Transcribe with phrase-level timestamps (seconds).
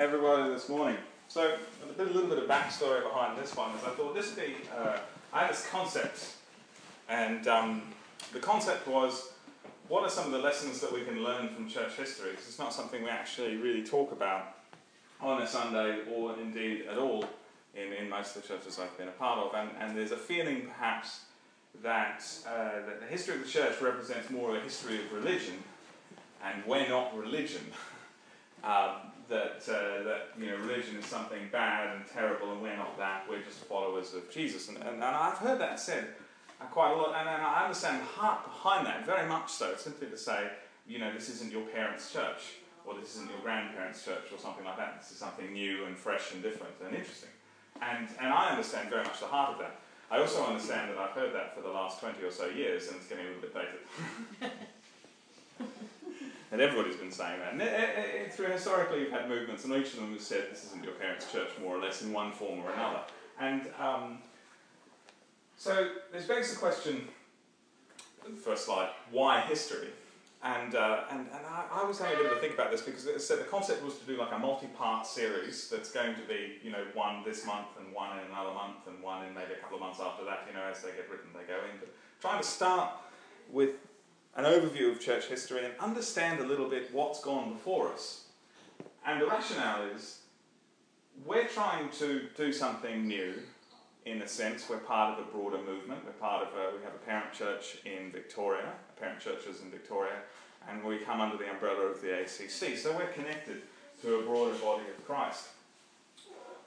[0.00, 0.96] everybody this morning.
[1.28, 4.46] So, a, bit, little bit of backstory behind this one is I thought this would
[4.46, 4.96] be, uh,
[5.30, 6.36] I had this concept,
[7.10, 7.82] and um,
[8.32, 9.32] the concept was
[9.88, 12.30] what are some of the lessons that we can learn from church history?
[12.30, 14.54] Because it's not something we actually really talk about
[15.20, 17.26] on a Sunday or indeed at all
[17.74, 19.52] in, in most of the churches I've been a part of.
[19.54, 21.24] And, and there's a feeling perhaps
[21.82, 25.56] that, uh, that the history of the church represents more of a history of religion,
[26.42, 27.66] and we're not religion.
[28.64, 32.98] um, that, uh, that you know, religion is something bad and terrible, and we're not
[32.98, 34.68] that, we're just followers of Jesus.
[34.68, 36.08] And, and, and I've heard that said
[36.60, 39.74] uh, quite a lot, and, and I understand the heart behind that very much so,
[39.76, 40.50] simply to say,
[40.86, 44.64] you know, this isn't your parents' church, or this isn't your grandparents' church, or something
[44.64, 45.00] like that.
[45.00, 47.30] This is something new and fresh and different and interesting.
[47.80, 49.80] And, and I understand very much the heart of that.
[50.10, 52.96] I also understand that I've heard that for the last 20 or so years, and
[52.96, 54.52] it's getting a little bit dated.
[56.52, 57.52] and everybody's been saying that.
[57.52, 60.48] And it, it, it, through historically, you've had movements, and each of them has said
[60.50, 63.00] this isn't your parents' church, more or less, in one form or another.
[63.38, 64.18] And um,
[65.56, 67.08] so this begs the question,
[68.28, 69.88] the first slide, why history?
[70.42, 72.80] And, uh, and, and I, I, was having a bit of a think about this
[72.80, 76.22] because it said the concept was to do like a multi-part series that's going to
[76.22, 79.52] be, you know, one this month and one in another month and one in maybe
[79.52, 81.78] a couple of months after that, you know, as they get written, they go in.
[81.78, 82.90] But trying to start
[83.52, 83.72] with
[84.36, 88.24] an overview of church history and understand a little bit what's gone before us.
[89.06, 90.20] And the rationale is
[91.26, 93.34] we're trying to do something new
[94.06, 94.68] in a sense.
[94.68, 96.04] We're part of a broader movement.
[96.04, 100.16] We're part of a, we have a parent church in Victoria, parent churches in Victoria,
[100.68, 102.76] and we come under the umbrella of the ACC.
[102.76, 103.62] So we're connected
[104.02, 105.48] to a broader body of Christ.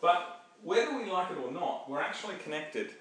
[0.02, 2.92] But whether we like it or not, we're actually connected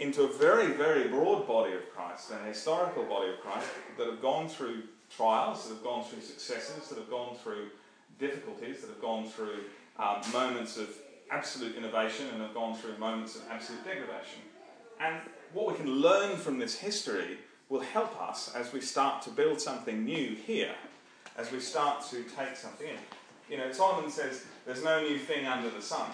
[0.00, 4.22] into a very, very broad body of Christ, an historical body of Christ that have
[4.22, 4.84] gone through
[5.14, 7.68] trials, that have gone through successes, that have gone through
[8.18, 9.64] difficulties, that have gone through
[9.98, 10.88] um, moments of
[11.30, 14.40] absolute innovation and have gone through moments of absolute degradation.
[14.98, 15.16] And
[15.52, 17.38] what we can learn from this history
[17.68, 20.74] will help us as we start to build something new here,
[21.36, 22.96] as we start to take something in.
[23.50, 26.08] You know, Solomon says there's no new thing under the sun.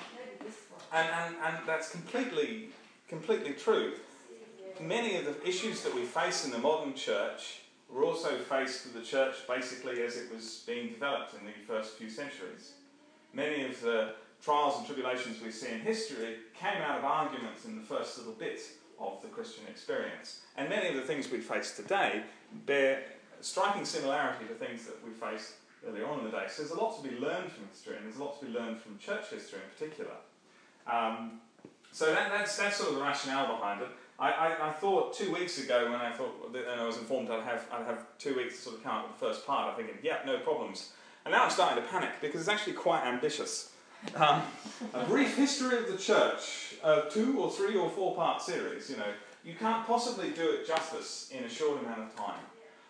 [0.93, 2.69] And, and, and that's completely,
[3.09, 3.94] completely true.
[4.81, 8.94] Many of the issues that we face in the modern church were also faced with
[8.94, 12.72] the church basically as it was being developed in the first few centuries.
[13.33, 17.77] Many of the trials and tribulations we see in history came out of arguments in
[17.77, 18.61] the first little bit
[18.99, 20.41] of the Christian experience.
[20.56, 22.22] And many of the things we face today
[22.66, 23.03] bear
[23.41, 25.55] striking similarity to things that we faced
[25.87, 26.47] earlier on in the day.
[26.49, 28.53] So there's a lot to be learned from history, and there's a lot to be
[28.53, 30.16] learned from church history in particular.
[30.87, 31.41] Um,
[31.97, 33.89] so that, that's, that's sort of the rationale behind it.
[34.19, 37.43] I, I, I, thought two weeks ago when I thought and I was informed I'd
[37.45, 39.71] have I'd have two weeks to sort of come up with the first part.
[39.71, 40.93] I'm thinking, yeah, no problems.
[41.25, 43.73] And now I'm starting to panic because it's actually quite ambitious.
[44.15, 44.43] Um,
[44.93, 48.91] a brief history of the church, a two or three or four part series.
[48.91, 52.41] You know, you can't possibly do it justice in a short amount of time.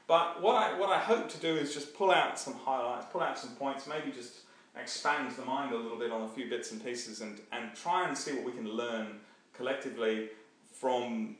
[0.08, 3.20] But what I, what I hope to do is just pull out some highlights, pull
[3.20, 4.32] out some points, maybe just
[4.80, 8.06] expand the mind a little bit on a few bits and pieces and, and try
[8.06, 9.20] and see what we can learn
[9.54, 10.28] collectively
[10.72, 11.36] from,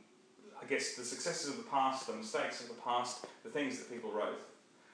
[0.61, 3.93] I guess, the successes of the past, the mistakes of the past, the things that
[3.93, 4.41] people wrote.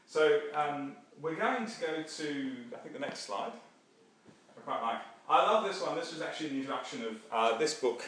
[0.07, 3.53] So um, we're going to go to, I think, the next slide.
[4.57, 5.01] I quite like.
[5.29, 5.95] I love this one.
[5.97, 8.03] This was actually the introduction of uh, this book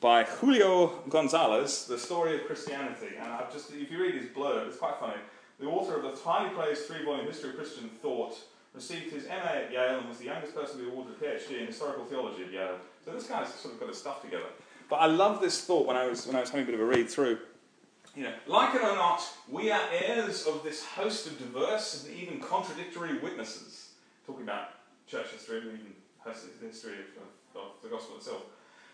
[0.00, 3.14] by Julio Gonzalez, The Story of Christianity.
[3.20, 5.20] And I've just, if you read his blurb, it's quite funny.
[5.60, 8.36] The author of the highly praised three-volume History of Christian Thought
[8.74, 11.60] received his MA at Yale and was the youngest person to be awarded a PhD
[11.60, 12.76] in historical theology at Yale.
[13.04, 14.46] So this guy's sort of got his stuff together.
[14.88, 16.80] But I love this thought when I was when I was having a bit of
[16.80, 17.38] a read through.
[18.14, 22.14] You know, like it or not, we are heirs of this host of diverse and
[22.14, 23.92] even contradictory witnesses.
[24.26, 24.68] Talking about
[25.06, 25.94] church history, even
[26.60, 28.42] history of, of, of the gospel itself.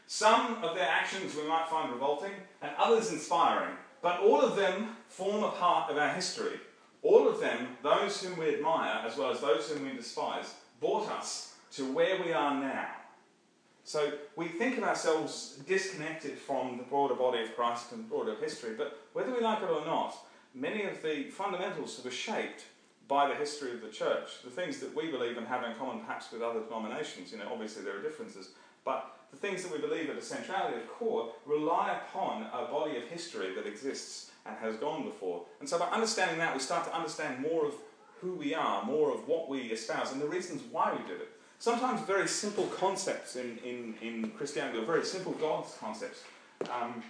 [0.06, 4.97] Some of their actions we might find revolting, and others inspiring, but all of them
[5.09, 6.61] form a part of our history.
[7.03, 11.09] All of them, those whom we admire as well as those whom we despise, brought
[11.11, 12.89] us to where we are now.
[13.85, 18.75] So we think of ourselves disconnected from the broader body of Christ and broader history,
[18.77, 20.15] but whether we like it or not,
[20.55, 22.65] many of the fundamentals were shaped
[23.06, 26.01] by the history of the church, the things that we believe and have in common
[26.01, 28.51] perhaps with other denominations, you know, obviously there are differences,
[28.85, 32.97] but the things that we believe at the centrality of core rely upon a body
[32.99, 35.43] of history that exists and has gone before.
[35.61, 37.75] And so by understanding that, we start to understand more of
[38.21, 41.29] who we are, more of what we espouse, and the reasons why we did it.
[41.59, 46.23] Sometimes very simple concepts in, in, in Christianity, or very simple God's concepts,
[46.73, 47.03] um,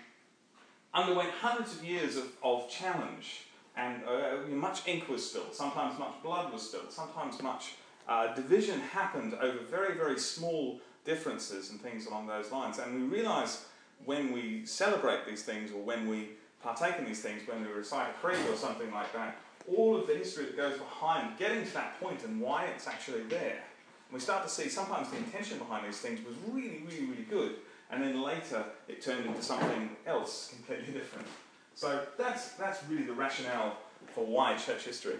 [0.94, 3.44] underwent hundreds of years of, of challenge
[3.76, 7.75] and uh, much ink was spilled, sometimes much blood was spilled, sometimes much
[8.08, 12.79] uh, division happened over very, very small differences and things along those lines.
[12.79, 13.67] And we realize
[14.05, 16.31] when we celebrate these things or when we
[16.62, 19.37] partake in these things, when we recite a creed or something like that,
[19.76, 23.22] all of the history that goes behind getting to that point and why it's actually
[23.25, 23.62] there.
[24.08, 27.26] And we start to see sometimes the intention behind these things was really, really, really
[27.28, 27.56] good,
[27.90, 31.26] and then later it turned into something else completely different.
[31.75, 33.76] So that's, that's really the rationale
[34.14, 35.16] for why church history.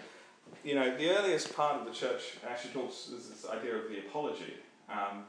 [0.65, 4.55] You know, the earliest part of the church actually talks, this idea of the apology,
[4.89, 5.25] um,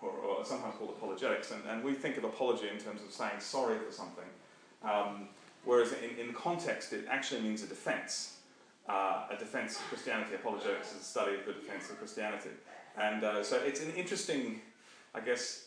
[0.00, 3.40] or, or, sometimes called apologetics, and, and we think of apology in terms of saying
[3.40, 4.24] sorry for something.
[4.82, 5.28] Um,
[5.64, 8.36] whereas in, in context, it actually means a defense.
[8.88, 10.34] Uh, a defense of Christianity.
[10.34, 12.50] Apologetics is a study of the defense of Christianity.
[12.96, 14.60] And uh, so it's an interesting,
[15.14, 15.66] I guess,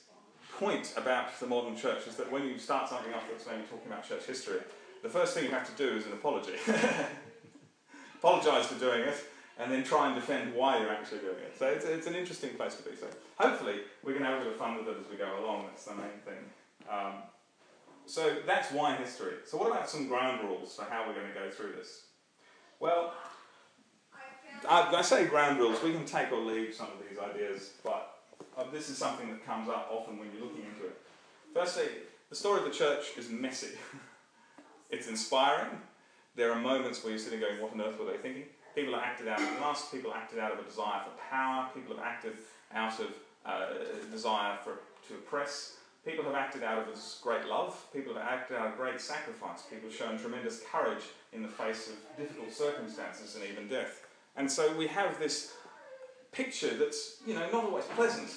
[0.57, 3.91] point about the modern church is that when you start something off that's maybe talking
[3.91, 4.59] about church history,
[5.03, 6.53] the first thing you have to do is an apology.
[8.15, 9.17] Apologise for doing it,
[9.59, 11.57] and then try and defend why you're actually doing it.
[11.57, 12.95] So it's, it's an interesting place to be.
[12.95, 15.65] So hopefully we can have a bit of fun with it as we go along.
[15.67, 16.43] That's the main thing.
[16.89, 17.13] Um,
[18.11, 19.35] so that's why history.
[19.45, 22.07] So what about some ground rules for how we're going to go through this?
[22.77, 23.13] Well,
[24.67, 25.81] I, I say ground rules.
[25.81, 28.17] We can take or leave some of these ideas, but
[28.57, 31.01] uh, this is something that comes up often when you're looking into it.
[31.53, 31.85] Firstly,
[32.29, 33.77] the story of the church is messy.
[34.89, 35.79] it's inspiring.
[36.35, 38.43] There are moments where you're sitting going, what on earth were they thinking?
[38.75, 41.95] People are acted out of lust, people acted out of a desire for power, people
[41.95, 42.33] have acted
[42.73, 43.07] out of
[43.45, 43.67] uh,
[44.11, 48.57] desire for, to oppress, people have acted out of this great love, people have acted
[48.57, 51.03] out of great sacrifice, people have shown tremendous courage
[51.33, 54.05] in the face of difficult circumstances and even death.
[54.35, 55.53] And so we have this
[56.31, 58.29] picture that's, you know, not always pleasant,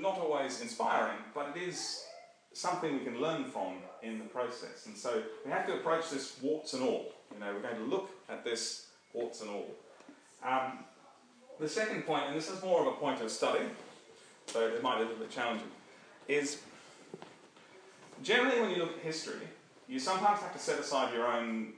[0.00, 2.04] not always inspiring, but it is
[2.52, 4.86] something we can learn from in the process.
[4.86, 7.12] And so we have to approach this warts and all.
[7.32, 9.66] You know, we're going to look at this warts and all.
[10.44, 10.84] Um,
[11.58, 13.64] the second point, and this is more of a point of study,
[14.46, 15.68] so it might be a little bit challenging,
[16.28, 16.60] is
[18.22, 19.48] generally when you look at history,
[19.88, 21.74] you sometimes have to set aside your own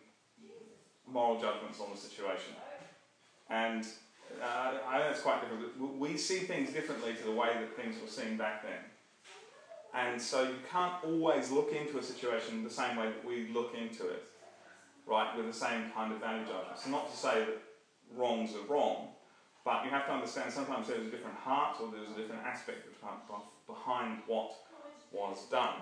[1.07, 2.55] moral judgments on the situation.
[3.49, 3.87] And
[4.43, 5.99] uh, I know it's quite different.
[5.99, 8.81] We see things differently to the way that things were seen back then.
[9.95, 13.75] And so you can't always look into a situation the same way that we look
[13.75, 14.25] into it,
[15.07, 16.79] right, with the same kind of value judgment.
[16.79, 17.63] So not to say that
[18.15, 19.09] wrongs are wrong,
[19.65, 22.87] but you have to understand sometimes there's a different heart or there's a different aspect
[23.67, 24.53] behind what
[25.13, 25.77] was done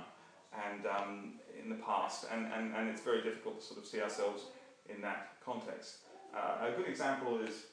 [0.69, 4.01] and um, in the past, and, and, and it's very difficult to sort of see
[4.01, 4.45] ourselves
[4.89, 5.99] in that context.
[6.35, 7.67] Uh, a good example is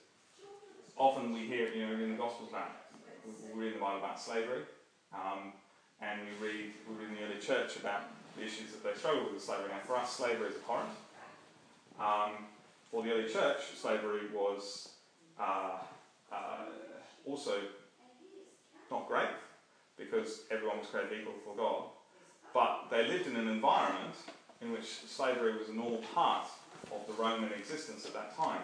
[0.97, 2.71] often we hear, you know, in the Gospels about,
[3.53, 4.63] we read in the Bible about slavery,
[5.13, 5.53] um,
[6.01, 8.03] and we read, we read in the early church about
[8.37, 9.69] the issues that they struggled with slavery.
[9.69, 10.89] Now, for us, slavery is abhorrent.
[11.99, 12.45] Um,
[12.89, 14.89] for the early church, slavery was
[15.39, 15.77] uh,
[16.31, 16.65] uh,
[17.25, 17.55] also
[18.89, 19.29] not great
[19.97, 21.83] because everyone was created equal for God.
[22.53, 24.15] But they lived in an environment
[24.61, 26.47] in which slavery was a normal part
[26.91, 28.61] of the Roman existence at that time.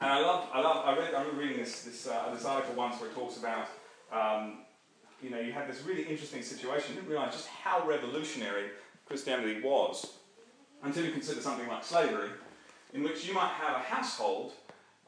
[0.00, 2.74] And I love, I love, I read, I remember reading this, this, uh, this article
[2.74, 3.68] once where it talks about,
[4.12, 4.58] um,
[5.22, 6.90] you know, you had this really interesting situation.
[6.90, 8.70] You didn't realize just how revolutionary
[9.06, 10.18] Christianity was
[10.82, 12.28] until you consider something like slavery,
[12.92, 14.52] in which you might have a household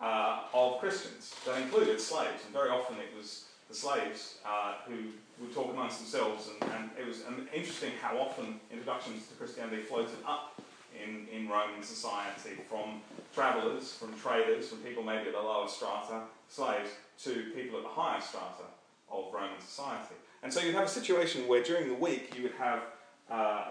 [0.00, 4.96] uh, of Christians that included slaves, and very often it was the slaves uh, who
[5.40, 7.22] would talk amongst themselves, and, and it was
[7.54, 10.60] interesting how often introductions to Christianity floated up
[10.96, 13.00] in, in Roman society from
[13.34, 16.90] travellers, from traders, from people maybe at the lower strata, slaves,
[17.24, 18.64] to people at the higher strata
[19.10, 20.14] of Roman society.
[20.42, 22.82] And so you'd have a situation where during the week you would have
[23.30, 23.64] uh,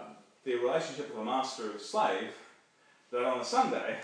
[0.43, 2.29] the relationship of a master of a slave,
[3.11, 3.97] that on a Sunday,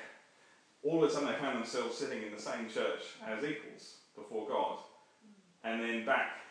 [0.84, 4.48] all of a sudden they found themselves sitting in the same church as equals before
[4.48, 4.80] God,
[5.64, 6.42] and then back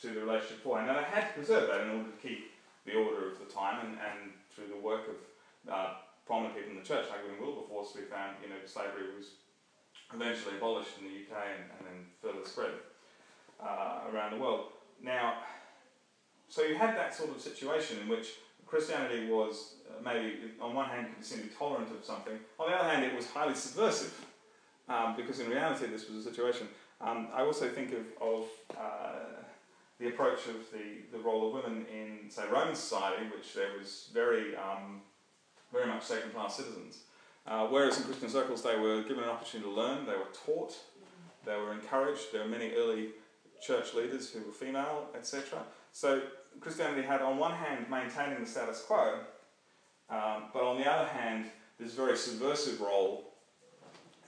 [0.00, 0.88] to the relationship beforehand.
[0.88, 2.50] Now they had to preserve that in order to keep
[2.86, 5.94] the order of the time and, and through the work of uh,
[6.26, 9.32] prominent people in the church, like William Wilberforce, we found you know slavery was
[10.14, 12.72] eventually abolished in the UK and, and then further spread
[13.62, 14.72] uh, around the world.
[15.02, 15.34] Now,
[16.48, 18.34] so you had that sort of situation in which
[18.66, 22.88] Christianity was uh, maybe on one hand could be tolerant of something, on the other
[22.88, 24.14] hand it was highly subversive
[24.88, 26.68] um, because in reality this was a situation.
[27.00, 28.44] Um, I also think of, of
[28.76, 29.42] uh,
[30.00, 34.08] the approach of the, the role of women in, say, Roman society, which there was
[34.12, 35.02] very um,
[35.72, 37.00] very much second class citizens.
[37.46, 40.74] Uh, whereas in Christian circles, they were given an opportunity to learn, they were taught,
[41.44, 42.32] they were encouraged.
[42.32, 43.08] There were many early
[43.60, 45.60] church leaders who were female, etc.
[45.92, 46.20] So
[46.60, 49.20] Christianity had, on one hand, maintaining the status quo,
[50.10, 51.46] um, but on the other hand,
[51.80, 53.24] this very subversive role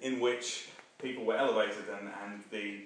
[0.01, 0.69] in which
[1.03, 2.83] people were elevated and, and the,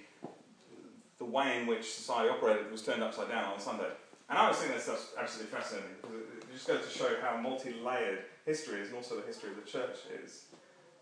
[1.18, 3.90] the way in which society operated was turned upside down on Sunday.
[4.28, 7.36] And I was thinking that's just absolutely fascinating because it just goes to show how
[7.36, 10.46] multi layered history is and also the history of the church is.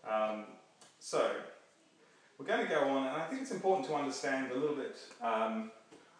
[0.09, 0.45] Um,
[0.99, 1.31] so,
[2.37, 4.97] we're going to go on, and I think it's important to understand a little bit
[5.21, 5.71] um,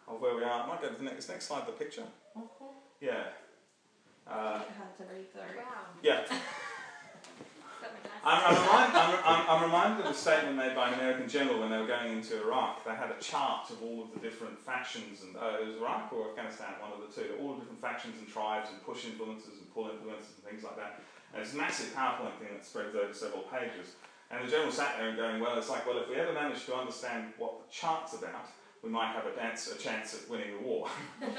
[0.08, 0.62] of where we are.
[0.62, 2.04] I might go to the next, next slide, the picture.
[2.36, 2.64] Mm-hmm.
[3.00, 3.24] Yeah.
[4.26, 5.42] Uh, had to read through.
[5.58, 5.64] Wow.
[6.02, 6.24] yeah.
[8.24, 11.70] I'm, I'm, remind, I'm, I'm, reminded of a statement made by an American general when
[11.70, 12.82] they were going into Iraq.
[12.84, 16.10] They had a chart of all of the different factions, and uh, it was Iraq
[16.10, 19.60] or Afghanistan, one of the two, all the different factions and tribes and push influences
[19.60, 21.04] and pull influences and things like that.
[21.34, 24.00] And it's a massive PowerPoint thing that spreads over several pages.
[24.30, 26.64] And the general sat there and going, well, it's like, well, if we ever manage
[26.64, 28.48] to understand what the chart's about,
[28.82, 30.88] we might have a chance, a chance at winning the war.
[31.20, 31.36] and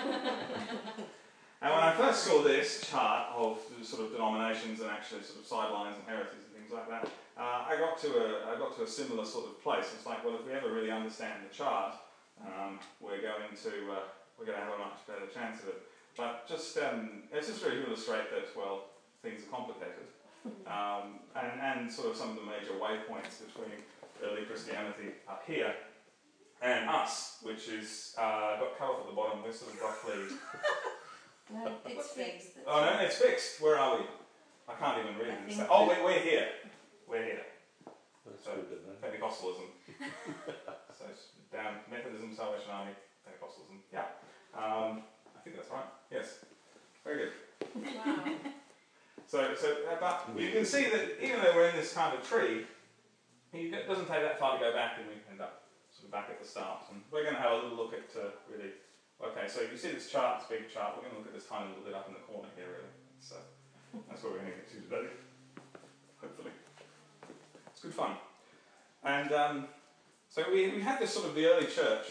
[1.62, 5.98] when I first saw this chart of sort of denominations and actually sort of sidelines
[5.98, 9.26] and heresies things like that, uh, I got to a I got to a similar
[9.26, 9.92] sort of place.
[9.96, 11.96] It's like, well, if we ever really understand the chart,
[12.42, 14.06] um, we're going to uh,
[14.38, 15.82] we're going to have a much better chance of it.
[16.18, 18.86] But just um, it's just really to illustrate that well,
[19.22, 20.08] things are complicated,
[20.68, 23.78] um, and and sort of some of the major waypoints between
[24.24, 25.74] early Christianity up here
[26.62, 29.44] and us, which is uh, got cut off at the bottom.
[29.44, 30.38] We're sort of roughly.
[31.54, 32.54] No, it's fixed.
[32.66, 33.62] Oh no, it's fixed.
[33.62, 34.06] Where are we?
[34.68, 35.68] I can't even read I it.
[35.70, 36.48] Oh, that- we're, we're here.
[37.08, 37.46] We're here.
[38.26, 38.82] That's So- good.
[39.02, 39.70] Pentecostalism.
[40.98, 41.06] so
[41.52, 42.92] down Methodism, Salvation Army,
[43.28, 43.78] Pentecostalism.
[43.94, 44.06] Yeah.
[44.56, 45.04] Um,
[45.38, 45.86] I think that's right.
[46.12, 46.46] Yes.
[47.04, 47.34] Very good.
[47.76, 48.26] Wow.
[49.28, 52.28] So, so uh, but you can see that even though we're in this kind of
[52.28, 52.66] tree,
[53.54, 56.28] it doesn't take that far to go back, and we end up sort of back
[56.30, 56.84] at the start.
[56.92, 58.72] And we're going to have a little look at uh, really.
[59.24, 60.94] Okay, so if you see this chart, this big chart.
[60.96, 62.94] We're going to look at this tiny little bit up in the corner here, really.
[63.20, 63.36] So
[64.10, 65.08] that's what we're going to get to today.
[66.22, 66.52] Hopefully,
[67.68, 68.12] it's good fun.
[69.04, 69.68] And um,
[70.30, 72.08] so we, we had this sort of the early church,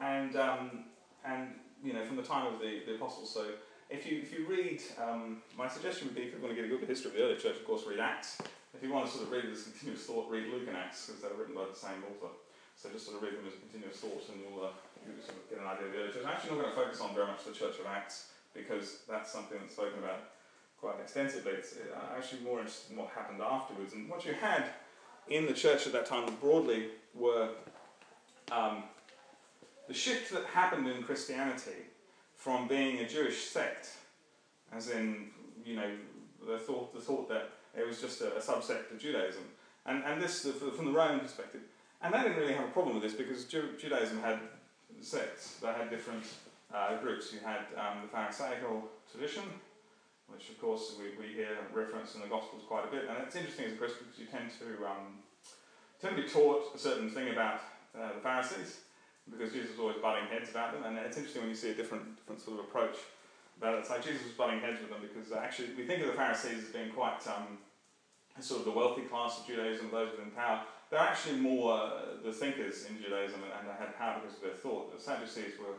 [0.00, 0.84] and um,
[1.24, 3.32] and you know from the time of the, the apostles.
[3.32, 3.46] So
[3.90, 6.70] if you if you read, um, my suggestion would be if you want to get
[6.70, 8.38] a good history of the early church, of course, read Acts.
[8.74, 11.22] If you want to sort of read this continuous thought, read Luke and Acts because
[11.22, 12.34] they're written by the same author.
[12.74, 14.74] So just sort of read them as continuous thought, and you'll, uh,
[15.06, 16.26] you'll sort of get an idea of the early church.
[16.26, 19.30] I'm actually not going to focus on very much the Church of Acts because that's
[19.30, 20.33] something that's spoken about
[20.80, 21.52] quite extensively.
[21.52, 23.94] It's uh, actually more interested in what happened afterwards.
[23.94, 24.64] And what you had
[25.28, 27.48] in the church at that time broadly were
[28.52, 28.84] um,
[29.88, 31.88] the shift that happened in Christianity
[32.36, 33.90] from being a Jewish sect,
[34.72, 35.28] as in,
[35.64, 35.90] you know,
[36.46, 39.42] the thought, the thought that it was just a, a subsect of Judaism.
[39.86, 41.60] And, and this, from the Roman perspective,
[42.02, 44.38] and they didn't really have a problem with this because Ju- Judaism had
[45.00, 46.24] sects, they had different
[46.74, 47.32] uh, groups.
[47.32, 49.42] You had um, the Pharisaical tradition,
[50.28, 53.04] which of course we, we hear referenced in the Gospels quite a bit.
[53.08, 55.22] And it's interesting as a Christian because you tend to, um,
[56.00, 57.60] tend to be taught a certain thing about
[57.94, 58.80] uh, the Pharisees
[59.30, 60.84] because Jesus was always butting heads about them.
[60.84, 62.96] And it's interesting when you see a different, different sort of approach
[63.58, 63.78] about it.
[63.80, 66.18] It's like Jesus was butting heads with them because uh, actually we think of the
[66.18, 67.58] Pharisees as being quite um,
[68.40, 70.62] sort of the wealthy class of Judaism, those within power.
[70.90, 74.42] They're actually more uh, the thinkers in Judaism and, and they had power because of
[74.42, 74.94] their thought.
[74.94, 75.74] The Sadducees were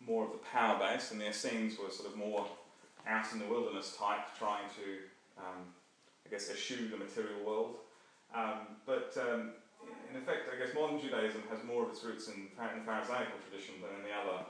[0.00, 2.46] more of the power base and the Essenes were sort of more
[3.06, 5.66] out in the wilderness type, trying to, um,
[6.26, 7.76] I guess, eschew the material world.
[8.34, 9.52] Um, but um,
[10.10, 13.74] in effect, I guess modern Judaism has more of its roots in, the Pharisaical tradition
[13.82, 14.44] than in the other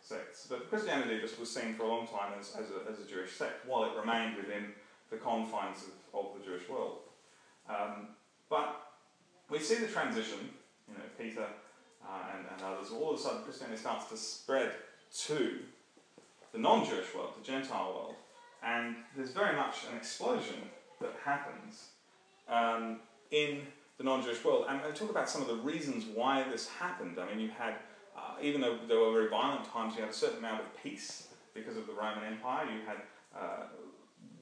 [0.00, 0.46] sects.
[0.48, 3.32] But Christianity just was seen for a long time as, as, a, as a Jewish
[3.32, 4.72] sect, while it remained within
[5.10, 6.98] the confines of, of the Jewish world.
[7.68, 8.08] Um,
[8.48, 8.92] but
[9.50, 10.38] we see the transition,
[10.88, 11.46] you know, Peter
[12.06, 14.72] uh, and, and others, all of a sudden Christianity starts to spread
[15.26, 15.58] to
[16.52, 18.14] the non-Jewish world, the Gentile world,
[18.62, 20.56] and there's very much an explosion
[21.00, 21.88] that happens
[22.48, 23.00] um,
[23.30, 23.60] in
[23.98, 24.66] the non-Jewish world.
[24.68, 27.18] And I talk about some of the reasons why this happened.
[27.20, 27.74] I mean, you had,
[28.16, 31.28] uh, even though there were very violent times, you had a certain amount of peace
[31.54, 32.66] because of the Roman Empire.
[32.66, 32.96] You had
[33.36, 33.64] uh,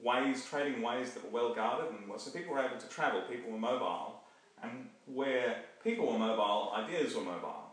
[0.01, 3.21] ways, trading ways that were well guarded, and so people were able to travel.
[3.29, 4.21] People were mobile,
[4.63, 7.65] and where people were mobile, ideas were mobile.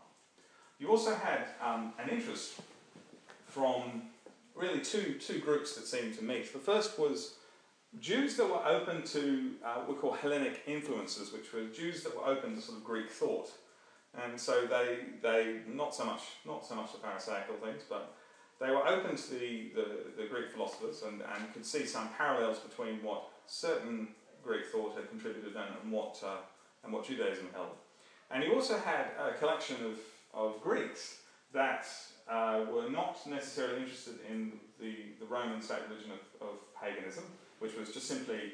[0.79, 2.59] You also had um, an interest
[3.47, 4.03] from
[4.55, 6.51] really two, two groups that seemed to meet.
[6.51, 7.35] The first was
[7.99, 12.15] Jews that were open to uh, what we call Hellenic influences, which were Jews that
[12.15, 13.51] were open to sort of Greek thought.
[14.23, 18.15] And so they, they not so much not so much the Pharisaical things, but
[18.59, 22.59] they were open to the, the, the Greek philosophers and, and could see some parallels
[22.59, 24.07] between what certain
[24.41, 26.37] Greek thought had contributed and, and what uh,
[26.83, 27.75] and what Judaism held.
[28.31, 29.99] And he also had a collection of,
[30.33, 31.19] of Greeks
[31.53, 31.85] that
[32.29, 37.23] uh, were not necessarily interested in the, the Roman state religion of, of paganism,
[37.59, 38.53] which was just simply,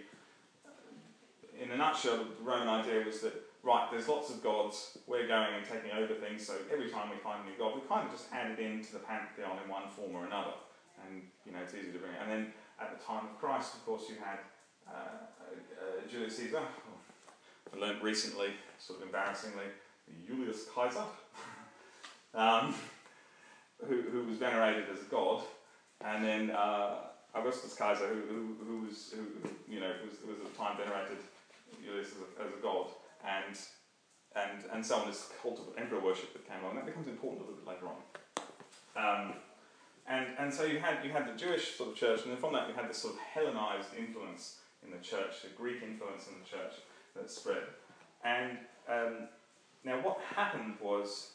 [1.59, 5.53] in a nutshell, the Roman idea was that right, there's lots of gods, we're going
[5.55, 8.11] and taking over things, so every time we find a new god, we kind of
[8.11, 10.53] just add it into the pantheon in one form or another.
[11.05, 12.21] And, you know, it's easy to bring it.
[12.21, 14.39] And then at the time of Christ, of course, you had
[14.87, 16.61] uh, uh, Julius Caesar.
[17.73, 18.49] I learned recently,
[18.79, 19.65] sort of embarrassingly,
[20.27, 21.03] Julius Caesar,
[22.33, 22.75] um,
[23.87, 25.43] who, who was venerated as a god,
[26.03, 26.95] and then uh,
[27.33, 31.17] Augustus Caesar, who, who, who was, who, you know, was, was at the time venerated
[31.83, 32.87] Julius as a, as a god,
[33.25, 33.57] and
[34.35, 35.07] and and so on.
[35.07, 37.87] This cult of emperor worship that came along that becomes important a little bit later
[37.87, 37.99] on.
[38.95, 39.33] Um,
[40.07, 42.53] and and so you had you had the Jewish sort of church, and then from
[42.53, 46.33] that you had this sort of Hellenized influence in the church, the Greek influence in
[46.41, 46.73] the church
[47.15, 47.63] that spread.
[48.23, 48.57] And
[48.89, 49.27] um,
[49.83, 51.31] now what happened was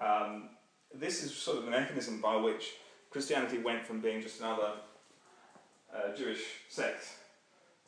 [0.00, 0.50] um,
[0.98, 2.74] this is sort of the mechanism by which
[3.10, 4.72] Christianity went from being just another
[5.94, 7.06] uh, Jewish sect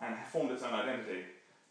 [0.01, 1.25] and formed its own identity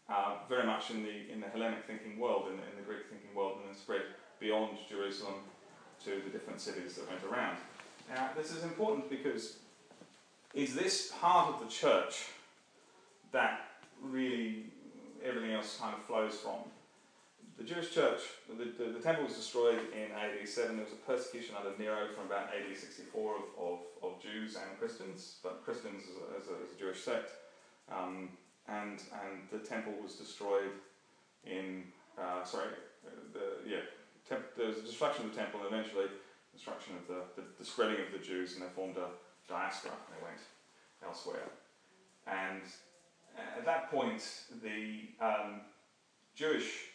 [0.08, 3.34] uh, very much in the in the Hellenic thinking world, in, in the Greek thinking
[3.34, 4.02] world, and then spread
[4.40, 5.34] beyond Jerusalem
[6.04, 7.58] to the different cities that went around.
[8.08, 9.58] Now, this is important because
[10.54, 12.26] is this part of the church
[13.32, 13.60] that
[14.02, 14.64] really
[15.24, 16.60] everything else kind of flows from?
[17.58, 20.76] The Jewish church, the, the, the temple was destroyed in AD 7.
[20.76, 24.78] There was a persecution under Nero from about AD 64 of, of, of Jews and
[24.78, 26.04] Christians, but Christians
[26.38, 27.30] as a, as a, Jewish sect.
[27.90, 28.28] Um,
[28.68, 30.70] and and the temple was destroyed
[31.44, 31.84] in
[32.20, 32.68] uh, sorry
[33.32, 33.80] the yeah
[34.28, 36.04] temp- there was a destruction of the temple and eventually
[36.52, 39.08] destruction of the, the, the spreading of the Jews and they formed a
[39.48, 40.40] diaspora and they went
[41.02, 41.48] elsewhere
[42.26, 42.62] and
[43.56, 44.22] at that point
[44.62, 45.62] the um,
[46.34, 46.88] Jewish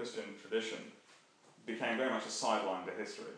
[0.00, 0.78] Christian tradition
[1.66, 3.36] became very much a sideline to history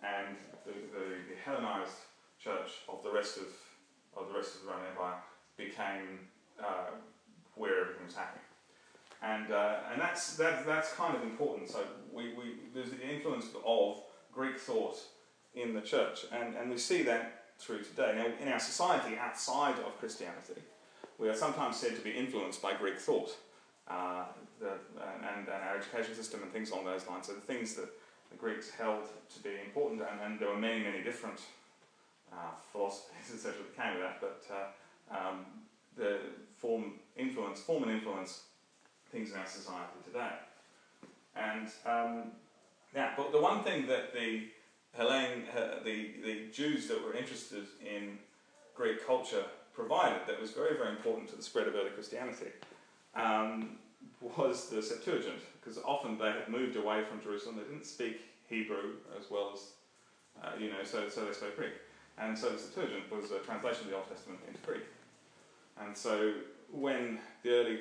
[0.00, 1.98] and the, the, the Hellenized
[2.38, 3.46] church of the rest of
[4.16, 5.16] of the rest of the Roman Empire
[5.56, 6.20] became
[6.60, 6.90] uh,
[7.56, 8.44] where everything was happening.
[9.22, 11.68] And, uh, and that's, that's, that's kind of important.
[11.68, 14.00] So we, we, there's the influence of
[14.32, 14.96] Greek thought
[15.54, 18.14] in the church, and, and we see that through today.
[18.16, 20.62] Now, in our society outside of Christianity,
[21.18, 23.36] we are sometimes said to be influenced by Greek thought,
[23.88, 24.24] uh,
[24.60, 27.26] the, and, and our education system and things along those lines.
[27.26, 27.88] So the things that
[28.30, 31.40] the Greeks held to be important, and, and there were many, many different
[32.32, 35.46] uh, philosophies, etc., that came with that, but uh, um,
[35.96, 36.18] the
[36.56, 38.42] form influence, form and influence
[39.10, 40.32] things in our society today.
[41.34, 42.32] And um,
[42.94, 44.44] yeah, but the one thing that the
[44.98, 48.18] Hellene, uh, the, the Jews that were interested in
[48.74, 52.46] Greek culture provided that was very, very important to the spread of early Christianity
[53.14, 53.78] um,
[54.36, 57.56] was the Septuagint, because often they had moved away from Jerusalem.
[57.56, 59.72] They didn't speak Hebrew as well as,
[60.42, 61.72] uh, you know, so, so they spoke Greek.
[62.18, 64.82] And so the Septuagint was a translation of the Old Testament into Greek.
[65.80, 66.32] And so
[66.72, 67.78] when the early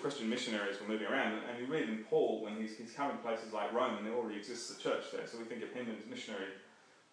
[0.00, 3.22] Christian missionaries were moving around, and you read in Paul when he's, he's coming to
[3.22, 5.26] places like Rome, and there already exists a church there.
[5.26, 6.46] So we think of him and his missionary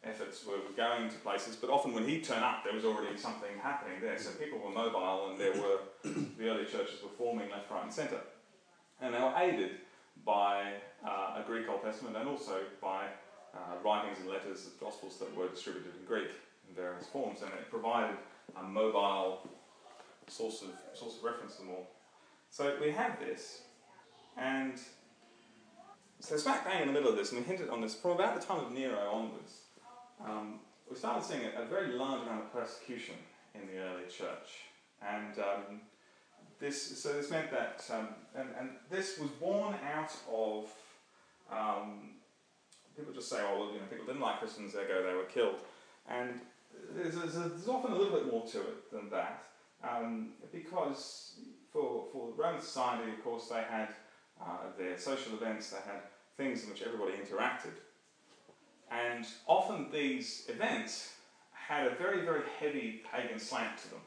[0.05, 3.49] efforts were going to places, but often when he'd turn up, there was already something
[3.61, 4.17] happening there.
[4.17, 5.79] So people were mobile, and there were
[6.37, 8.21] the early churches were forming left, right, and centre,
[9.01, 9.71] and they were aided
[10.25, 10.73] by
[11.05, 13.05] uh, a Greek Old Testament and also by
[13.53, 16.29] uh, writings and letters of Gospels that were distributed in Greek
[16.69, 18.17] in various forms, and it provided
[18.57, 19.47] a mobile
[20.27, 21.87] source of source of reference to them all.
[22.49, 23.61] So we have this,
[24.37, 24.79] and
[26.19, 28.39] so smack bang in the middle of this, and we hinted on this from about
[28.39, 29.64] the time of Nero onwards.
[30.23, 33.15] Um, we started seeing a, a, very large amount of persecution
[33.53, 34.63] in the early church,
[35.01, 35.81] and um,
[36.59, 40.69] this so this meant that um, and, and this was born out of
[41.51, 42.11] um,
[42.95, 45.59] people just say, oh well, you know, people didn't like Christians, ergo they were killed,
[46.07, 46.39] and
[46.95, 49.43] there's, there's, there's often a little bit more to it than that.
[49.83, 51.33] Um, because
[51.71, 53.89] for, for Roman society, of course, they had
[54.41, 56.01] uh, their social events, they had
[56.37, 57.73] things in which everybody interacted.
[58.91, 61.13] And often these events
[61.51, 64.01] had a very, very heavy pagan slant to them.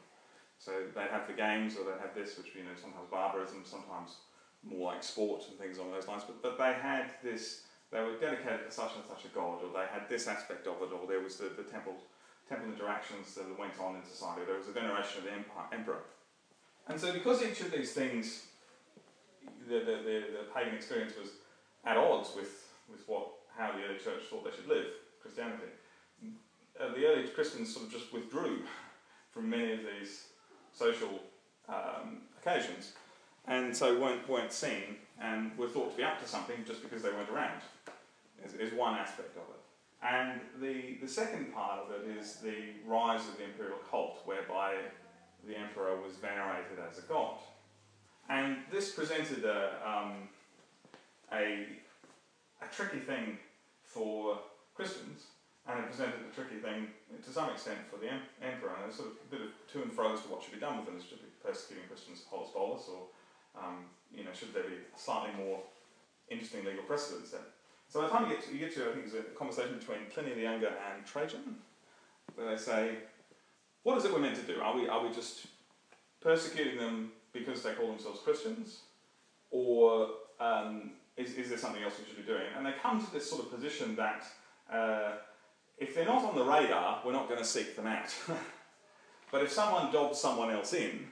[0.57, 4.15] So they'd have the games, or they'd have this, which you know sometimes barbarism, sometimes
[4.63, 6.23] more like sport and things along those lines.
[6.25, 7.63] But but they had this.
[7.91, 10.75] They were dedicated to such and such a god, or they had this aspect of
[10.83, 11.95] it, or there was the, the temple
[12.49, 14.41] temple interactions that went on in society.
[14.45, 16.03] There was a veneration of the empire, emperor.
[16.87, 18.47] And so, because each of these things,
[19.67, 21.29] the, the, the, the, pagan experience was
[21.85, 24.87] at odds with, with what, how the early church thought they should live,
[25.21, 25.65] Christianity,
[26.79, 28.61] uh, the early Christians sort of just withdrew
[29.31, 30.27] from many of these
[30.73, 31.19] social
[31.67, 32.93] um, occasions
[33.47, 37.03] and so weren't, weren't seen and were thought to be up to something just because
[37.03, 37.61] they weren't around,
[38.45, 39.59] is, is one aspect of it.
[40.01, 42.55] And the, the second part of it is the
[42.87, 44.75] rise of the imperial cult, whereby
[45.45, 47.35] the emperor was venerated as a god.
[48.29, 50.29] And this presented a, um,
[51.33, 51.65] a,
[52.61, 53.37] a tricky thing
[53.89, 54.37] for
[54.77, 55.33] Christians,
[55.67, 58.77] and it presented a tricky thing to some extent for the em- emperor.
[58.81, 60.77] And sort of a bit of to and fro as to what should be done
[60.77, 61.01] with them.
[61.01, 63.09] Should be persecuting Christians holus bolus, or
[63.57, 65.59] um, you know, should there be slightly more
[66.29, 67.41] interesting legal precedents then?
[67.89, 69.79] So by the time you get to, you get to I think there's a conversation
[69.79, 71.57] between Pliny the Younger and Trajan,
[72.35, 72.95] where they say,
[73.83, 74.61] what is it we're meant to do?
[74.61, 75.47] Are we, are we just
[76.21, 78.81] persecuting them because they call themselves Christians?
[79.49, 82.45] Or um, is, is there something else we should be doing?
[82.55, 84.23] And they come to this sort of position that
[84.71, 85.11] uh,
[85.77, 88.15] if they're not on the radar, we're not going to seek them out.
[89.31, 91.07] but if someone dobs someone else in,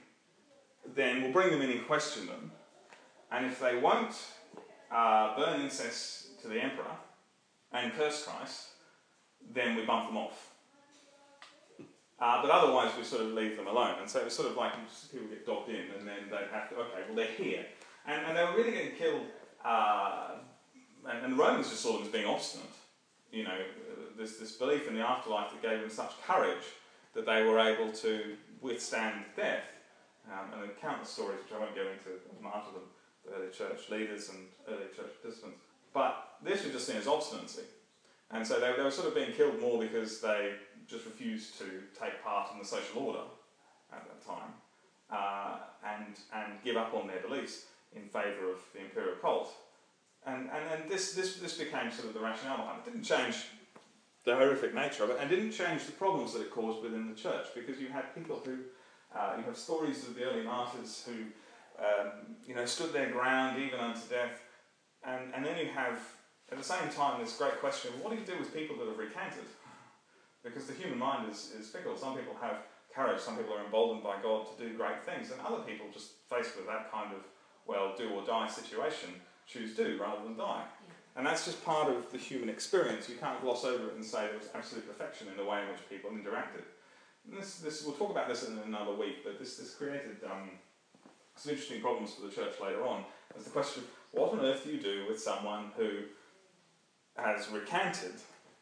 [0.94, 2.50] then we'll bring them in and question them.
[3.30, 4.14] And if they won't
[4.90, 6.96] uh, burn incense to the emperor
[7.72, 8.68] and curse Christ,
[9.52, 10.52] then we bump them off.
[12.20, 13.96] Uh, but otherwise, we sort of leave them alone.
[14.00, 14.72] And so it was sort of like
[15.12, 17.64] people get dobbed in, and then they have to, okay, well, they're here.
[18.06, 19.26] And, and they were really getting killed,
[19.64, 20.30] uh,
[21.08, 22.66] and, and, the Romans just saw them as being obstinate.
[23.32, 23.58] You know,
[24.16, 26.64] this, this belief in the afterlife that gave them such courage
[27.14, 29.64] that they were able to withstand death.
[30.30, 32.82] Um, and there are countless stories, which I won't go into of them,
[33.24, 35.58] the early church leaders and early church participants.
[35.92, 37.62] But this was just seen as obstinacy.
[38.30, 40.52] And so they, they were sort of being killed more because they
[40.86, 41.64] just refused to
[41.98, 43.24] take part in the social order
[43.92, 44.52] at that time
[45.10, 49.54] uh, and, and give up on their beliefs in favour of the imperial cult.
[50.26, 52.90] And, and then this, this, this became sort of the rationale behind it.
[52.90, 53.36] Didn't change
[54.24, 57.14] the horrific nature of it and didn't change the problems that it caused within the
[57.14, 58.58] church because you had people who,
[59.16, 61.24] uh, you have stories of the early martyrs who
[61.78, 64.42] um, you know, stood their ground even unto death.
[65.04, 65.98] And, and then you have,
[66.50, 68.98] at the same time, this great question what do you do with people that have
[68.98, 69.46] recanted?
[70.42, 71.96] Because the human mind is, is fickle.
[71.96, 72.58] Some people have
[72.94, 76.12] courage, some people are emboldened by God to do great things, and other people, just
[76.28, 77.22] faced with that kind of,
[77.68, 79.10] well, do or die situation,
[79.46, 80.64] choose do rather than die.
[81.14, 83.08] And that's just part of the human experience.
[83.08, 85.68] You can't gloss over it and say there was absolute perfection in the way in
[85.68, 86.64] which people interacted.
[87.28, 90.50] And this, this, we'll talk about this in another week, but this, this created um,
[91.36, 93.04] some interesting problems for the church later on.
[93.36, 95.90] As the question what on earth do you do with someone who
[97.16, 98.14] has recanted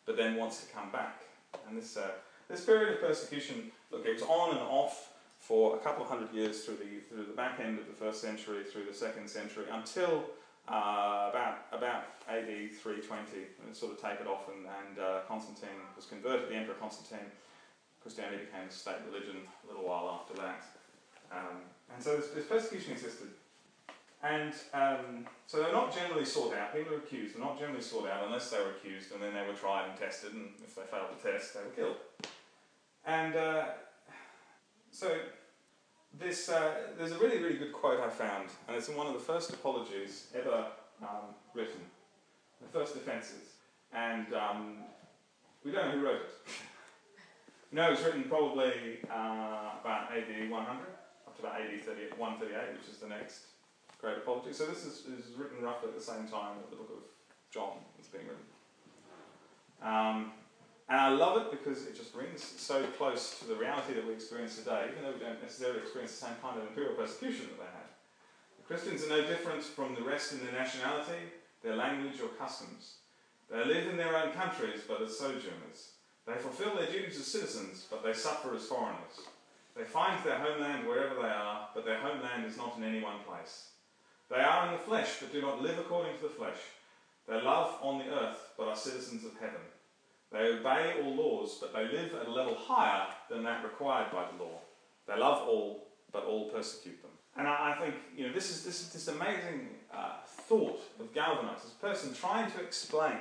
[0.04, 1.22] but then wants to come back?
[1.68, 2.10] And this, uh,
[2.48, 5.12] this period of persecution, look, it was on and off
[5.46, 8.20] for a couple of hundred years through the, through the back end of the first
[8.20, 10.24] century, through the second century, until
[10.66, 16.06] uh, about, about AD 320, and sort of tapered off, and, and uh, Constantine was
[16.06, 17.30] converted, the Emperor Constantine.
[18.02, 20.64] Christianity became a state religion a little while after that.
[21.30, 21.62] Um,
[21.94, 23.28] and so this, this, persecution existed.
[24.24, 26.74] And um, so they're not generally sought out.
[26.74, 27.36] People are accused.
[27.36, 29.96] They're not generally sought out unless they were accused and then they were tried and
[29.96, 31.96] tested, and if they failed the test, they were killed.
[33.04, 33.66] And uh,
[34.96, 35.14] so
[36.18, 39.12] this, uh, there's a really, really good quote I found, and it's in one of
[39.12, 40.68] the first apologies ever
[41.02, 41.82] um, written,
[42.62, 43.56] the first defences.
[43.92, 44.78] And um,
[45.66, 46.30] we don't know who wrote it.
[47.72, 48.72] no, it was written probably
[49.10, 53.40] uh, about AD 100, up to about AD 30, 138, which is the next
[54.00, 54.54] great apology.
[54.54, 57.04] So this is, is written roughly at the same time that the book of
[57.52, 58.48] John is being written.
[59.82, 60.32] Um,
[60.88, 64.14] and I love it because it just rings so close to the reality that we
[64.14, 67.58] experience today, even though we don't necessarily experience the same kind of imperial persecution that
[67.58, 67.90] they had.
[68.58, 73.02] The Christians are no different from the rest in their nationality, their language, or customs.
[73.50, 75.90] They live in their own countries, but as sojourners.
[76.26, 79.26] They fulfill their duties as citizens, but they suffer as foreigners.
[79.76, 83.20] They find their homeland wherever they are, but their homeland is not in any one
[83.28, 83.70] place.
[84.30, 86.58] They are in the flesh, but do not live according to the flesh.
[87.28, 89.60] They love on the earth, but are citizens of heaven.
[90.32, 94.26] They obey all laws, but they live at a level higher than that required by
[94.30, 94.58] the law.
[95.06, 97.12] They love all, but all persecute them.
[97.36, 101.12] And I, I think you know this is this is this amazing uh, thought of
[101.14, 103.18] Galvanize, this person trying to explain.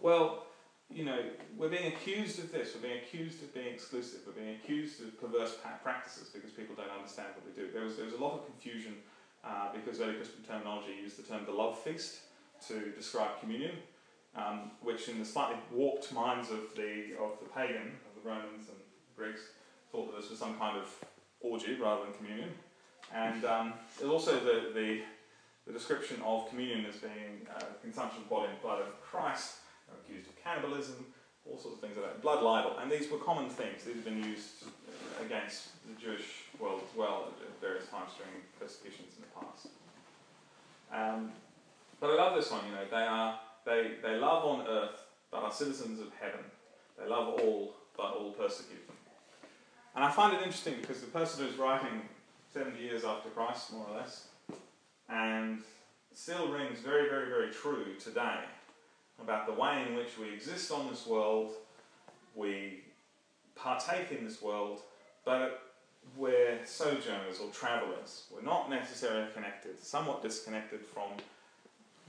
[0.00, 0.46] Well,
[0.90, 1.18] you know,
[1.56, 2.74] we're being accused of this.
[2.74, 4.20] We're being accused of being exclusive.
[4.26, 7.70] We're being accused of perverse practices because people don't understand what we do.
[7.70, 8.94] There was there was a lot of confusion
[9.44, 12.20] uh, because early Christian terminology used the term the love feast
[12.68, 13.76] to describe communion,
[14.36, 18.68] um, which in the slightly warped minds of the of the pagan, of the Romans
[18.68, 18.78] and
[19.16, 19.40] Greeks,
[19.90, 20.86] thought that this was some kind of
[21.40, 22.50] orgy rather than communion.
[23.14, 25.00] And um, there's also the, the,
[25.66, 29.56] the, description of communion as being uh, consumption of body and blood of Christ,
[29.90, 31.06] accused of cannibalism,
[31.46, 32.22] all sorts of things like that.
[32.22, 33.84] Blood libel, and these were common things.
[33.84, 34.64] These have been used
[35.24, 39.68] against the Jewish world as well at various times during persecutions in the past.
[40.92, 41.32] Um,
[42.00, 42.60] but I love this one.
[42.66, 46.44] You know, they are they they love on earth, but are citizens of heaven.
[46.98, 48.96] They love all, but all persecute them.
[49.94, 52.02] And I find it interesting because the person who's writing
[52.52, 54.28] 70 years after Christ, more or less,
[55.08, 55.60] and
[56.14, 58.40] still rings very, very, very true today
[59.20, 61.52] about the way in which we exist on this world,
[62.34, 62.84] we
[63.56, 64.80] partake in this world,
[65.24, 65.62] but
[66.16, 68.24] we're sojourners or travellers.
[68.32, 71.10] We're not necessarily connected, somewhat disconnected from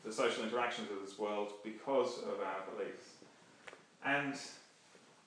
[0.04, 3.08] the social interactions of this world because of our beliefs.
[4.06, 4.36] And,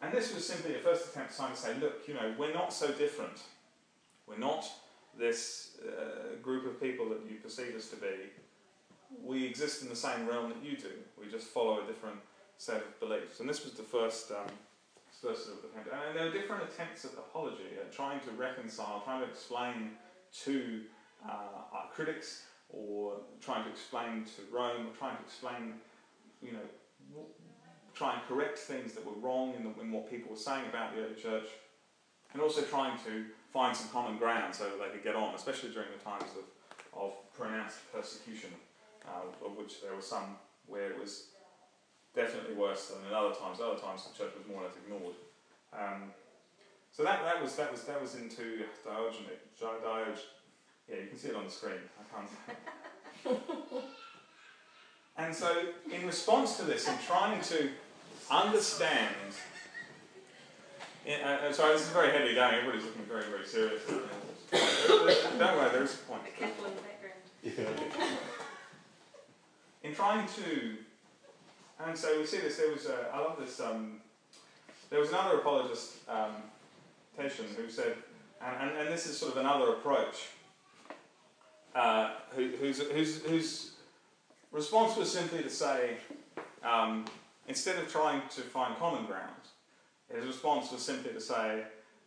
[0.01, 2.91] and this was simply a first attempt to say, look, you know, we're not so
[2.93, 3.43] different.
[4.27, 4.65] We're not
[5.19, 8.31] this uh, group of people that you perceive us to be.
[9.23, 10.93] We exist in the same realm that you do.
[11.21, 12.17] We just follow a different
[12.57, 13.41] set of beliefs.
[13.41, 14.47] And this was the first, um,
[15.21, 15.91] first sort of attempt.
[15.93, 19.91] And there were different attempts at apology, at trying to reconcile, trying to explain
[20.45, 20.81] to
[21.29, 25.75] uh, our critics, or trying to explain to Rome, or trying to explain,
[26.43, 27.25] you know,
[27.95, 30.95] try and correct things that were wrong in, the, in what people were saying about
[30.95, 31.49] the early church,
[32.33, 35.71] and also trying to find some common ground so that they could get on, especially
[35.71, 38.51] during the times of, of pronounced persecution,
[39.07, 41.27] uh, of which there were some where it was
[42.15, 43.61] definitely worse than in other times.
[43.61, 45.15] Other times the church was more or less ignored.
[45.73, 46.13] Um,
[46.91, 49.41] so that, that was that was that was into Diogenes.
[49.61, 50.21] Diogenes.
[50.93, 51.75] Yeah, you can see it on the screen.
[51.99, 53.41] I can't.
[55.17, 57.71] and so, in response to this, in trying to
[58.31, 59.17] understand
[61.07, 62.55] yeah, uh, uh, sorry, this is very heavy going.
[62.55, 63.83] Everybody's looking very, very serious.
[63.89, 66.23] Don't worry, there is a point.
[66.39, 67.89] Kettle in the background.
[67.99, 68.07] Yeah.
[69.89, 70.77] in trying to,
[71.85, 72.57] and so we see this.
[72.57, 73.61] There was, a, I love this.
[73.61, 74.01] Um,
[74.91, 76.37] there was another apologist, um,
[77.17, 77.97] who said,
[78.41, 80.29] and, and, and, this is sort of another approach,
[81.75, 83.73] uh, who, whose, whose, whose
[84.51, 85.97] response was simply to say,
[86.63, 87.05] um,
[87.49, 89.31] instead of trying to find common ground,
[90.15, 91.65] his response was simply to say,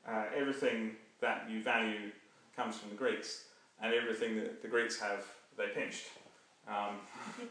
[0.08, 2.12] uh, everything that you value
[2.56, 3.46] comes from the Greeks,
[3.82, 5.26] and everything that the Greeks have,
[5.58, 6.06] they pinched.
[6.68, 6.98] Um,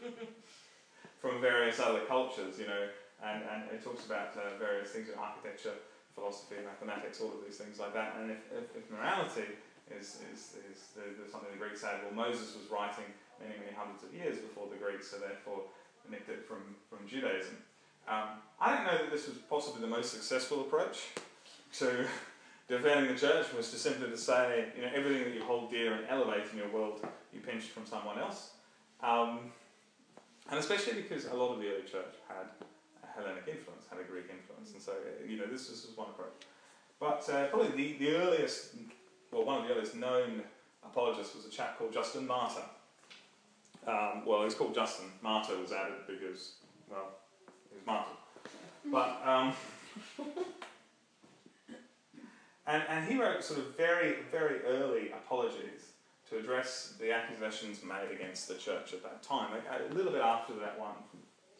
[1.19, 2.87] from various other cultures, you know,
[3.23, 5.73] and, and it talks about uh, various things in architecture,
[6.13, 8.15] philosophy, mathematics, all of these things like that.
[8.19, 9.57] And if, if, if morality
[9.91, 13.05] is, is, is the, the, something the Greeks had, well, Moses was writing
[13.39, 15.63] many, many hundreds of years before the Greeks, so therefore
[16.09, 17.57] nicked it from, from Judaism.
[18.07, 21.09] Um, I don't know that this was possibly the most successful approach
[21.79, 22.05] to
[22.67, 25.93] defending the church was to simply to say, you know, everything that you hold dear
[25.93, 28.51] and elevate in your world, you pinched from someone else.
[29.01, 29.51] Um,
[30.49, 32.45] and especially because a lot of the early church had
[33.03, 34.93] a Hellenic influence, had a Greek influence, and so
[35.27, 36.45] you know this, this was one approach.
[36.99, 38.75] But uh, probably the, the earliest,
[39.35, 40.41] well, one of the earliest known
[40.83, 42.63] apologists was a chap called Justin Martyr.
[43.85, 45.07] Um, well, he's called Justin.
[45.21, 46.53] Martyr was added because,
[46.89, 47.09] well,
[47.85, 48.15] martyred.
[48.89, 49.53] But, um,
[52.65, 55.91] and, and he wrote sort of very, very early apologies
[56.29, 60.21] to address the accusations made against the church at that time, like a little bit
[60.21, 60.95] after that one,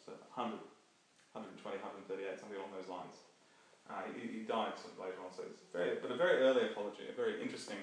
[0.04, 0.58] so 100,
[1.32, 3.25] 120, 138, something along those lines.
[3.90, 6.62] Uh, he, he, died sort of later on, so it's very, but a very early
[6.66, 7.78] apology, a very interesting.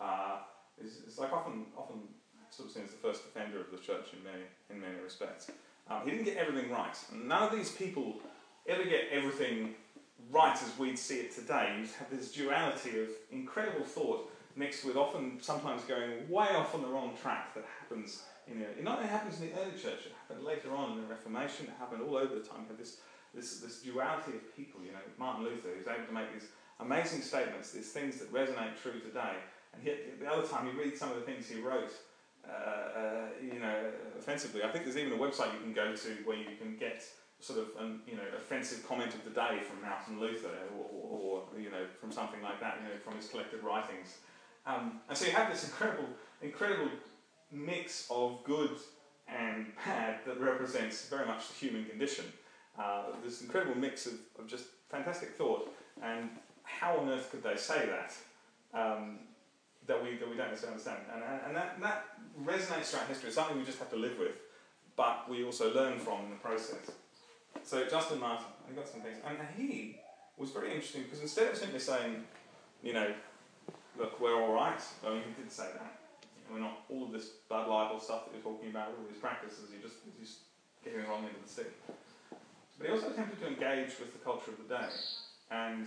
[0.00, 0.38] Uh,
[0.78, 2.00] it's, it's like often, often
[2.50, 5.50] sort of seen as the first defender of the church in many, in many respects.
[5.90, 6.96] Um, he didn't get everything right.
[7.12, 8.16] None of these people
[8.66, 9.74] ever get everything
[10.30, 11.76] right as we'd see it today.
[11.80, 16.82] You have this duality of incredible thought mixed with often sometimes going way off on
[16.82, 20.12] the wrong track that happens in it not only happens in the early church, it
[20.26, 22.62] happened later on in the Reformation, it happened all over the time.
[22.62, 22.98] You have this,
[23.34, 26.48] this, this duality of people, you know, Martin Luther, who's able to make these
[26.80, 29.36] amazing statements, these things that resonate true today,
[29.74, 31.92] and yet the other time you read some of the things he wrote
[32.48, 34.62] uh, uh, you know, offensively.
[34.64, 37.04] I think there's even a website you can go to where you can get
[37.38, 41.42] sort of an you know offensive comment of the day from Martin Luther, or, or,
[41.52, 44.18] or you know from something like that, you know from his collected writings.
[44.66, 46.06] Um, and so you have this incredible,
[46.40, 46.88] incredible
[47.50, 48.76] mix of good
[49.28, 52.24] and bad that represents very much the human condition.
[52.78, 56.30] Uh, this incredible mix of, of just fantastic thought, and
[56.62, 58.14] how on earth could they say that?
[58.78, 59.18] Um,
[59.86, 61.00] that we, that we don't necessarily understand.
[61.12, 62.04] And, and that, that
[62.44, 63.28] resonates throughout history.
[63.28, 64.38] It's something we just have to live with,
[64.96, 66.90] but we also learn from in the process.
[67.64, 69.98] So Justin Martyr, I got some things, and he
[70.36, 72.24] was very interesting because instead of simply saying,
[72.82, 73.12] you know,
[73.98, 74.80] look, we're all right.
[75.06, 75.98] I mean, he did say that.
[76.50, 79.70] we're not all of this bad libel stuff that you're talking about, all these practices.
[79.72, 80.38] you're just you just
[80.84, 81.70] getting wrong into the sea.
[82.82, 84.88] But he also attempted to engage with the culture of the day,
[85.52, 85.86] and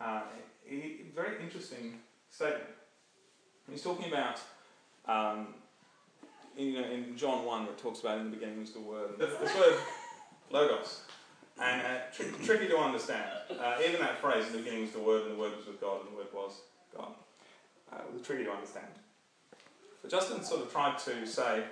[0.00, 0.22] uh,
[0.64, 1.94] he, very interesting
[2.30, 2.62] statement.
[3.68, 4.38] He's talking about,
[5.06, 5.48] um,
[6.56, 9.18] you know, in John 1, where it talks about in the beginning was the Word.
[9.18, 9.78] This word,
[10.52, 11.00] logos.
[11.60, 13.28] And uh, tr- tricky to understand.
[13.50, 15.80] Uh, even that phrase, in the beginning was the Word, and the Word was with
[15.80, 16.60] God, and the Word was
[16.96, 17.12] God.
[17.92, 18.86] uh, was tricky to understand.
[20.00, 21.64] But Justin sort of tried to say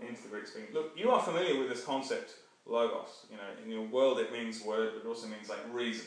[0.00, 2.32] into the Greek speaking, look, you are familiar with this concept,
[2.66, 3.26] logos.
[3.30, 6.06] You know, in your world it means word, but it also means like reason.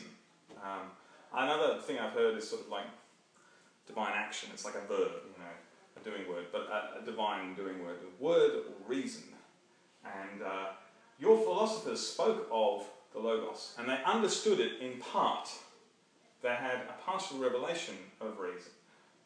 [0.62, 0.90] Um,
[1.34, 2.86] another thing I've heard is sort of like
[3.86, 4.50] divine action.
[4.52, 7.98] It's like a verb, you know, a doing word, but a, a divine doing word,
[8.18, 9.22] word or reason.
[10.04, 10.66] And uh,
[11.18, 15.48] your philosophers spoke of the logos, and they understood it in part.
[16.42, 18.70] They had a partial revelation of reason.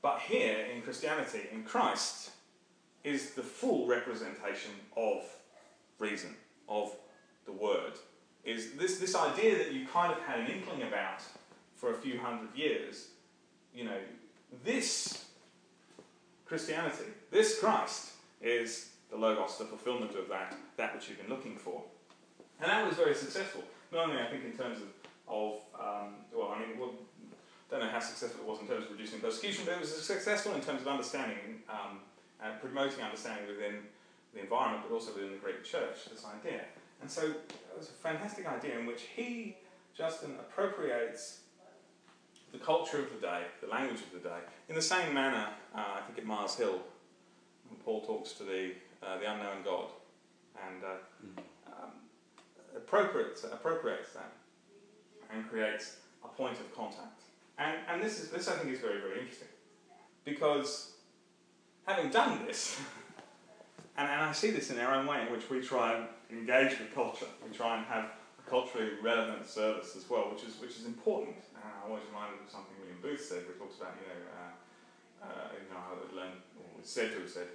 [0.02, 2.30] But here in Christianity, in Christ,
[3.04, 5.22] is the full representation of
[5.98, 6.34] reason,
[6.68, 6.94] of
[7.46, 7.92] the word.
[8.44, 11.22] Is this, this idea that you kind of had an inkling about
[11.76, 13.08] for a few hundred years,
[13.74, 13.98] you know,
[14.64, 15.26] this
[16.46, 21.56] Christianity, this Christ, is the Logos, the fulfillment of that, that which you've been looking
[21.56, 21.82] for.
[22.60, 23.62] And that was very successful.
[23.92, 24.88] Not only, I think, in terms of,
[25.28, 26.92] of um, well, I mean, well,
[27.70, 30.54] don't know how successful it was in terms of reducing persecution, but it was successful
[30.54, 32.00] in terms of understanding um,
[32.42, 33.76] and promoting understanding within
[34.34, 36.62] the environment, but also within the Greek church, this idea.
[37.00, 39.56] And so it was a fantastic idea in which he,
[39.96, 41.40] Justin, appropriates
[42.52, 45.84] the culture of the day, the language of the day, in the same manner, uh,
[45.96, 46.80] I think at Mars Hill,
[47.68, 49.86] when Paul talks to the, uh, the unknown God,
[50.66, 50.88] and uh,
[51.24, 51.42] mm.
[51.72, 51.90] um,
[52.76, 54.32] appropriates, appropriates that
[55.32, 57.22] and creates a point of contact.
[57.58, 59.48] And, and this, is, this, I think, is very, very interesting.
[60.24, 60.94] Because
[61.86, 62.80] having done this,
[63.96, 66.78] and, and I see this in our own way in which we try and engage
[66.78, 68.04] with culture, we try and have
[68.38, 71.36] a culturally relevant service as well, which is, which is important.
[71.54, 75.26] Uh, I'm always reminded of something William Booth said, he talks about, you know, uh,
[75.26, 77.48] uh, you know, I would learn, or said to have said,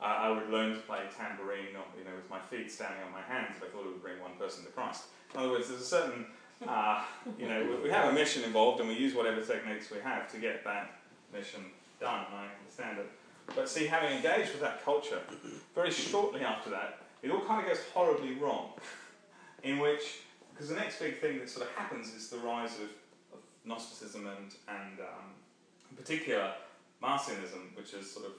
[0.00, 3.22] I would learn to play tambourine, or, you know, with my feet standing on my
[3.22, 5.04] hands if I thought it would bring one person to Christ.
[5.34, 6.26] In other words, there's a certain,
[6.66, 7.02] uh,
[7.38, 10.30] you know, we, we have a mission involved and we use whatever techniques we have
[10.32, 11.00] to get that
[11.32, 11.64] mission
[12.00, 13.10] done, I understand it.
[13.54, 15.20] But see, having engaged with that culture,
[15.74, 18.70] very shortly after that, it all kind of goes horribly wrong.
[19.62, 20.20] In which,
[20.52, 22.90] because the next big thing that sort of happens is the rise of,
[23.32, 25.34] of Gnosticism and, and um,
[25.90, 26.52] in particular,
[27.02, 28.32] Marcionism, which is sort of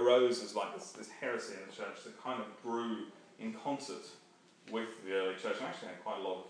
[0.00, 3.06] arose as like this, this heresy in the church that kind of grew
[3.38, 4.04] in concert
[4.70, 6.44] with the early church and actually had quite a lot of,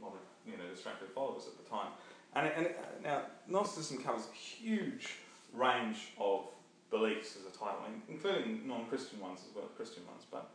[0.00, 1.88] a lot of you know, distracted followers at the time.
[2.34, 5.14] And, and now, Gnosticism covers a huge
[5.52, 6.46] range of
[6.90, 10.24] beliefs as a title, including non-Christian ones as well as Christian ones.
[10.30, 10.48] But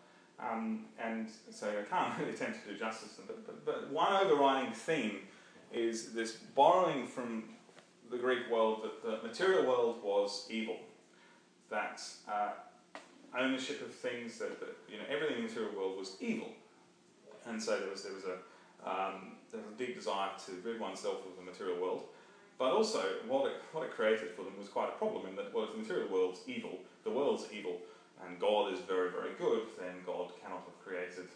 [0.51, 3.27] um, and so I can't really attempt to do justice to them.
[3.27, 5.19] But, but, but one overriding theme
[5.71, 7.45] is this borrowing from
[8.11, 10.77] the Greek world that the material world was evil,
[11.69, 12.01] that
[12.31, 12.51] uh,
[13.37, 16.49] ownership of things, that, that, you know everything in the material world was evil,
[17.47, 18.37] and so there was there was a
[18.87, 22.03] um, there was a deep desire to rid oneself of the material world,
[22.59, 25.53] but also what it what it created for them was quite a problem in that
[25.53, 27.77] well if the material world's evil, the world's evil,
[28.27, 31.27] and God is very very good, then God cannot have created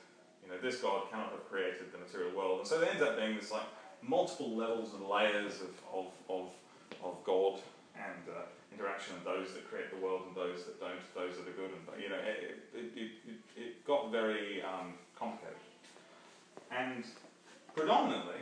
[0.44, 3.18] you know this God cannot have created the material world, and so there ends up
[3.18, 3.68] being this like
[4.02, 6.50] multiple levels and layers of, of, of
[7.04, 7.60] of God
[7.96, 8.42] and uh,
[8.74, 11.72] interaction of those that create the world and those that don't, those that are good,
[11.72, 13.12] and you know, it, it, it,
[13.56, 15.58] it got very um, complicated.
[16.72, 17.04] And
[17.76, 18.42] predominantly,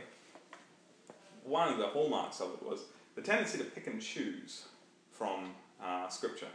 [1.44, 4.64] one of the hallmarks of it was the tendency to pick and choose
[5.12, 5.50] from
[5.82, 6.48] uh, Scripture,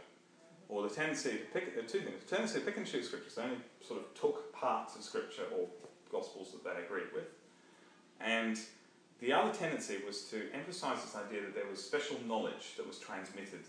[0.72, 3.30] or the tendency to pick uh, two things: the tendency to pick and choose Scripture.
[3.36, 3.56] They only
[3.86, 5.68] sort of took parts of Scripture or
[6.10, 7.28] Gospels that they agreed with,
[8.20, 8.58] and
[9.20, 12.98] the other tendency was to emphasize this idea that there was special knowledge that was
[12.98, 13.62] transmitted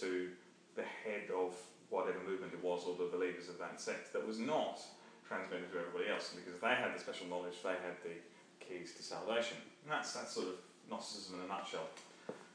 [0.00, 0.30] to
[0.76, 1.54] the head of
[1.90, 4.80] whatever movement it was or the believers of that sect that was not
[5.28, 6.32] transmitted to everybody else.
[6.34, 8.16] Because if they had the special knowledge, they had the
[8.64, 9.58] keys to salvation.
[9.84, 10.54] And that's, that's sort of
[10.88, 11.88] Gnosticism in a nutshell.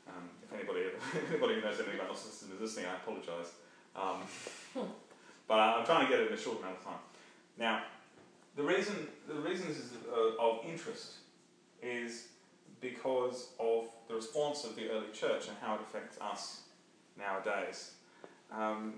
[0.10, 0.90] Um, if anybody,
[1.30, 3.54] anybody who knows anything about Gnosticism is listening, I apologise.
[4.00, 4.86] Um,
[5.48, 7.00] but I'm trying to get it in a short amount of time.
[7.58, 7.84] Now,
[8.56, 8.96] the reason,
[9.28, 11.14] the reason this is of, of interest
[11.82, 12.28] is
[12.82, 16.62] because of the response of the early church and how it affects us
[17.18, 17.92] nowadays.
[18.52, 18.96] Um,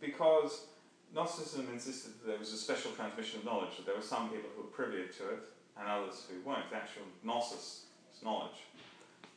[0.00, 0.66] because
[1.14, 4.48] Gnosticism insisted that there was a special transmission of knowledge, that there were some people
[4.56, 5.42] who were privy to it
[5.78, 6.70] and others who weren't.
[6.70, 7.84] The actual gnosis
[8.14, 8.66] is knowledge.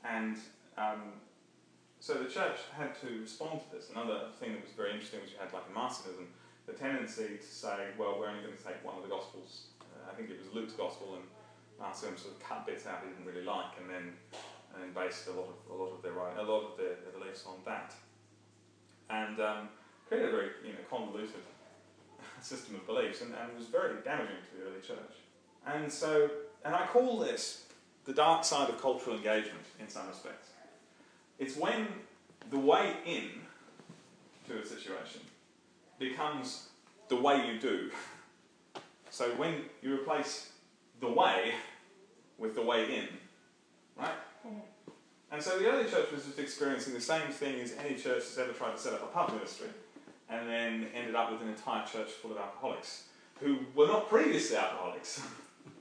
[0.04, 0.38] And
[0.78, 1.02] um,
[2.06, 3.90] so the church had to respond to this.
[3.90, 6.30] Another thing that was very interesting, was you had like in Marcionism,
[6.70, 9.74] the tendency to say, well, we're only going to take one of the Gospels.
[9.82, 11.26] Uh, I think it was Luke's Gospel and
[11.82, 14.14] Marcion sort of cut bits out he didn't really like, and then
[14.78, 17.42] and based a lot of a lot of their a lot of their, their beliefs
[17.50, 17.98] on that,
[19.10, 19.70] and um,
[20.08, 21.42] created a very you know convoluted
[22.42, 25.26] system of beliefs, and, and was very damaging to the early church.
[25.66, 26.30] And so,
[26.64, 27.66] and I call this
[28.06, 30.50] the dark side of cultural engagement in some respects.
[31.40, 31.88] It's when
[32.50, 33.30] the way in
[34.48, 35.22] to a situation
[36.00, 36.70] becomes
[37.10, 37.90] the way you do.
[39.10, 40.52] So when you replace
[41.00, 41.54] the way
[42.38, 43.08] with the way in,
[43.98, 44.16] right?
[45.32, 48.38] And so the early church was just experiencing the same thing as any church that's
[48.38, 49.68] ever tried to set up a pub ministry,
[50.30, 53.06] and then ended up with an entire church full of alcoholics
[53.40, 55.22] who were not previously alcoholics.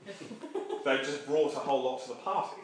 [0.85, 2.61] they just brought a whole lot to the party.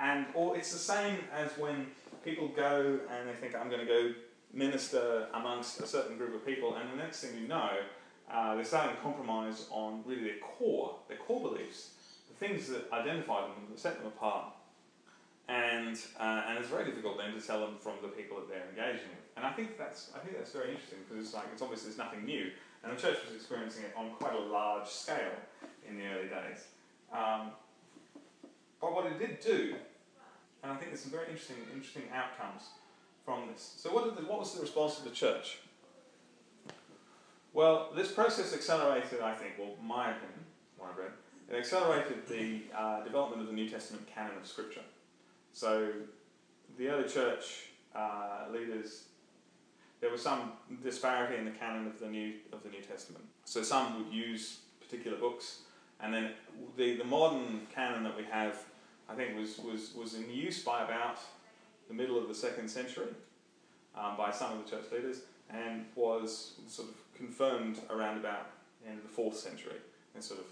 [0.00, 1.88] And or it's the same as when
[2.24, 4.12] people go and they think I'm going to go
[4.52, 7.70] minister amongst a certain group of people, and the next thing you know,
[8.30, 11.90] uh, they're starting to compromise on really their core, their core beliefs,
[12.28, 14.54] the things that identify them, that set them apart.
[15.48, 18.68] And, uh, and it's very difficult then to tell them from the people that they're
[18.68, 19.24] engaging with.
[19.36, 21.98] And I think that's, I think that's very interesting because it's like, it's obviously there's
[21.98, 22.50] nothing new.
[22.84, 25.32] And the church was experiencing it on quite a large scale
[25.88, 26.66] in the early days.
[27.12, 27.52] Um,
[28.80, 29.76] but what it did do,
[30.62, 32.62] and I think there's some very interesting, interesting outcomes
[33.24, 33.74] from this.
[33.76, 35.58] So, what, the, what was the response of the church?
[37.52, 40.44] Well, this process accelerated, I think, well, my opinion,
[40.82, 41.10] I read,
[41.50, 44.82] it accelerated the uh, development of the New Testament canon of Scripture.
[45.52, 45.90] So,
[46.76, 49.04] the early church uh, leaders,
[50.00, 50.52] there was some
[50.82, 53.24] disparity in the canon of the New of the New Testament.
[53.44, 55.60] So, some would use particular books,
[56.00, 56.30] and then
[56.76, 58.62] the, the modern canon that we have,
[59.08, 61.18] I think, was, was, was in use by about
[61.88, 63.08] the middle of the second century
[63.96, 68.50] um, by some of the church leaders, and was sort of confirmed around about
[68.82, 69.80] the end of the fourth century.
[70.14, 70.46] and sort of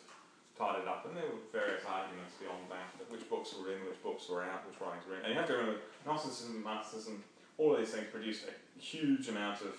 [0.56, 4.02] tied it up, and there were various arguments beyond that, which books were in, which
[4.02, 5.24] books were out, which writings were in.
[5.24, 7.18] And you have to remember, Gnosticism, Marcionism,
[7.58, 9.74] all of these things produced a huge amount of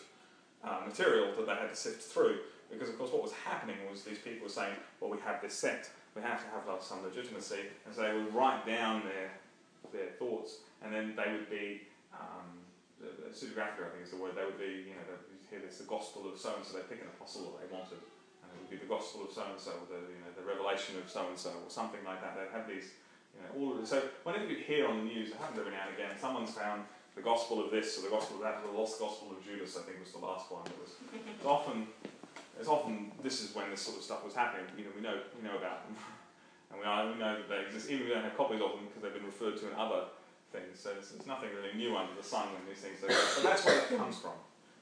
[0.63, 2.37] uh, material that they had to sift through,
[2.71, 5.53] because of course what was happening was these people were saying, well, we have this
[5.53, 9.31] sect, we have to have some legitimacy, and so they would write down their,
[9.93, 11.81] their thoughts, and then they would be
[12.13, 12.57] um,
[13.31, 14.33] pseudegraphic, I think is the word.
[14.35, 15.17] They would be, you know,
[15.49, 16.77] hear this, the gospel of so and so.
[16.77, 18.03] They pick an apostle that they wanted,
[18.43, 20.99] and it would be the gospel of so and so, the you know the revelation
[20.99, 22.35] of so and so, or something like that.
[22.35, 22.97] They'd have these,
[23.31, 23.89] you know, all of this.
[23.89, 26.13] So whenever you hear on the news, it happens every now and again.
[26.19, 26.83] Someone's found
[27.15, 29.77] the gospel of this or the gospel of that, or the lost gospel of Judas.
[29.79, 30.67] I think was the last one.
[30.67, 30.91] It was
[31.45, 31.87] often.
[32.59, 34.65] It's often this is when this sort of stuff was happening.
[34.77, 35.95] You know, we know we know about them,
[36.71, 37.89] and we, know, we know that they exist.
[37.89, 40.09] Even we don't have copies of them because they've been referred to in other
[40.51, 40.79] things.
[40.79, 43.07] So there's, nothing really new under the sun when these things are.
[43.07, 44.39] But that's where that comes from.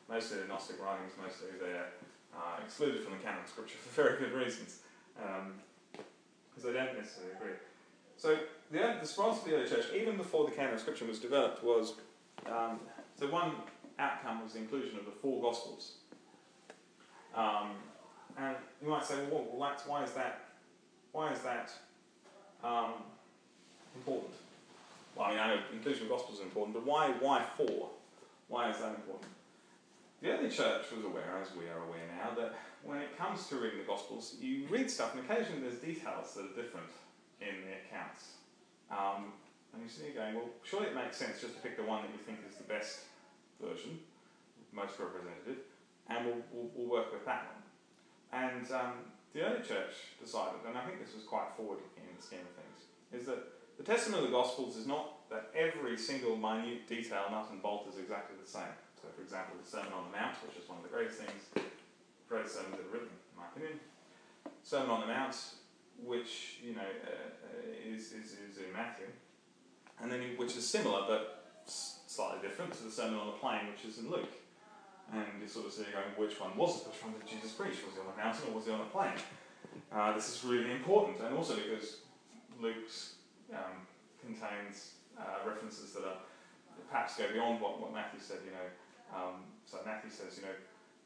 [0.07, 1.89] Mostly the Gnostic writings, mostly they're
[2.35, 4.79] uh, excluded from the canon of Scripture for very good reasons,
[5.17, 7.57] because um, they don't necessarily agree.
[8.17, 8.37] So
[8.71, 11.63] the, the response of the early church, even before the canon of Scripture was developed,
[11.63, 11.93] was
[12.45, 12.79] um,
[13.19, 13.53] so one
[13.97, 15.95] outcome was the inclusion of the four Gospels.
[17.35, 17.71] Um,
[18.37, 20.41] and you might say, well, well, that's, why is that?
[21.11, 21.71] Why is that
[22.63, 22.93] um,
[23.95, 24.33] important?
[25.15, 27.11] Well, I mean, I know inclusion of Gospels is important, but why?
[27.19, 27.89] Why four?
[28.47, 29.31] Why is that important?
[30.21, 33.55] The early church was aware, as we are aware now, that when it comes to
[33.55, 36.91] reading the Gospels, you read stuff and occasionally there's details that are different
[37.41, 38.35] in the accounts.
[38.91, 39.33] Um,
[39.73, 42.11] and you see, going, well, surely it makes sense just to pick the one that
[42.11, 43.01] you think is the best
[43.61, 43.99] version,
[44.73, 45.63] most representative,
[46.09, 47.63] and we'll, we'll, we'll work with that one.
[48.31, 48.93] And um,
[49.33, 52.55] the early church decided, and I think this was quite forward in the scheme of
[52.55, 53.39] things, is that
[53.77, 57.87] the testament of the Gospels is not that every single minute detail, nut and bolt,
[57.91, 58.71] is exactly the same.
[59.01, 61.67] So, for example, the Sermon on the Mount, which is one of the greatest things,
[62.29, 63.79] greatest sermons ever written, in my opinion.
[64.63, 65.35] Sermon on the Mount,
[66.03, 69.07] which you know uh, is, is, is in Matthew,
[70.01, 73.85] and then which is similar but slightly different to the Sermon on the Plain, which
[73.85, 74.31] is in Luke.
[75.13, 77.85] And you're sort of sitting going, which one was the first one that Jesus preached?
[77.85, 79.13] Was he on the mountain or was he on the plain?
[79.91, 81.97] Uh, this is really important, and also because
[82.59, 83.15] Luke's
[83.53, 83.85] um,
[84.19, 86.17] contains uh, references that are
[86.89, 88.39] perhaps go beyond what, what Matthew said.
[88.45, 88.67] You know,
[89.15, 89.35] um,
[89.65, 90.55] so Matthew says, you know,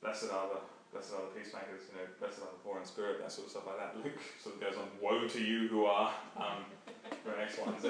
[0.01, 3.21] blessed are the blessed are the peacemakers, you know, blessed are the poor in spirit,
[3.21, 3.95] that sort of stuff like that.
[4.03, 6.65] Luke sort of goes on, woe to you who are um,
[7.39, 7.87] X, Y, and Z.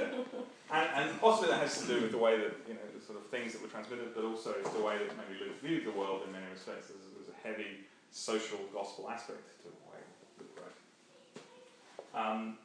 [0.72, 3.18] And, and possibly that has to do with the way that, you know, the sort
[3.18, 6.22] of things that were transmitted, but also the way that maybe Luke viewed the world
[6.26, 6.88] in many respects.
[6.88, 10.00] There's, there's a heavy social gospel aspect to the way
[10.40, 12.22] Luke wrote.
[12.22, 12.58] Um,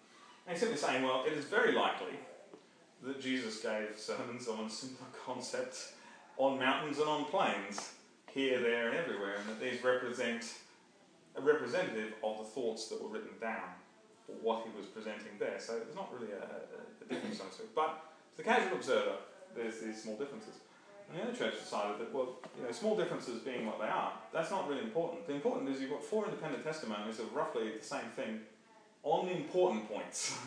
[0.46, 2.18] and he's simply saying, well, it is very likely
[3.02, 5.92] that Jesus gave sermons on similar concepts
[6.36, 7.92] on mountains and on plains,
[8.34, 10.54] here, there, and everywhere, and that these represent
[11.36, 13.70] a representative of the thoughts that were written down,
[14.28, 15.58] or what he was presenting there.
[15.58, 17.40] So there's not really a, a, a difference.
[17.74, 19.16] But to the casual observer,
[19.56, 20.54] there's these small differences.
[21.08, 24.12] And the early church decided that, well, you know, small differences being what they are,
[24.32, 25.26] that's not really important.
[25.26, 28.40] The important is you've got four independent testimonies of roughly the same thing
[29.02, 30.38] on the important points.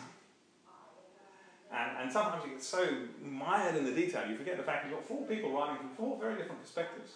[1.72, 2.86] And, and sometimes you get so
[3.22, 6.18] mired in the detail, you forget the fact you've got four people writing from four
[6.18, 7.12] very different perspectives.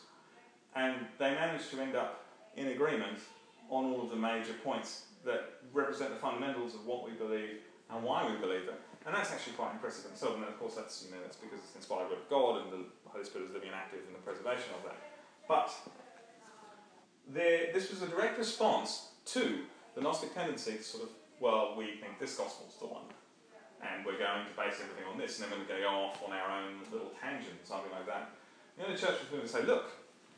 [0.75, 2.25] And they manage to end up
[2.57, 3.19] in agreement
[3.69, 7.61] on all of the major points that represent the fundamentals of what we believe
[7.91, 8.81] and why we believe it.
[9.07, 10.37] And that's actually quite impressive in itself.
[10.37, 13.25] And of course, that's, you know, that's because it's inspired by God and the Holy
[13.25, 14.97] Spirit is living and active in the preservation of that.
[15.49, 15.73] But
[17.29, 19.61] there, this was a direct response to
[19.95, 21.11] the Gnostic tendency to sort of,
[21.41, 23.05] well, we think this gospel's the one.
[23.83, 26.23] And we're going to base everything on this, and then we're going to go off
[26.23, 28.31] on our own little tangent, something like that.
[28.79, 29.91] You know, the church was going to say, look,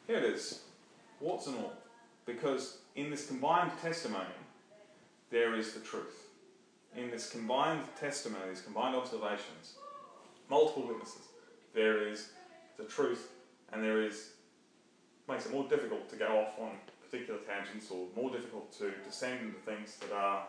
[0.07, 0.61] here it is,
[1.21, 1.73] warts and all.
[2.27, 4.25] Because in this combined testimony,
[5.31, 6.29] there is the truth.
[6.97, 9.75] In this combined testimony, these combined observations,
[10.49, 11.29] multiple witnesses,
[11.75, 12.31] there is
[12.77, 13.33] the truth,
[13.73, 14.31] and there is
[15.29, 16.71] makes it more difficult to go off on
[17.03, 20.45] particular tangents or more difficult to descend into things that are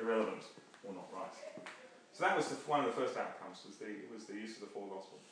[0.00, 0.42] irrelevant
[0.84, 1.66] or not right.
[2.12, 4.60] So that was the, one of the first outcomes was the was the use of
[4.60, 5.26] the four gospels.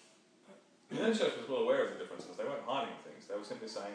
[0.91, 2.37] The church was well aware of the differences.
[2.37, 3.27] They weren't hiding things.
[3.29, 3.95] They were simply saying,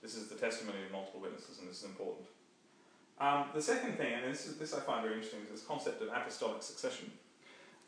[0.00, 2.26] "This is the testimony of multiple witnesses, and this is important."
[3.20, 6.02] Um, the second thing, and this is this I find very interesting, is this concept
[6.02, 7.12] of apostolic succession.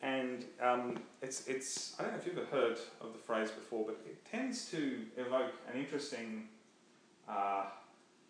[0.03, 3.87] And um, it's, it's, I don't know if you've ever heard of the phrase before,
[3.87, 6.49] but it tends to evoke an interesting
[7.27, 7.65] uh,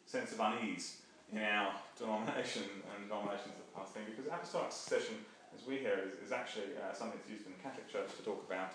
[0.07, 0.99] sense of unease
[1.33, 2.62] in our denomination
[2.95, 5.16] and denominations of the past thing, because apostolic succession,
[5.53, 8.22] as we hear, is, is actually uh, something that's used in the Catholic Church to
[8.22, 8.70] talk about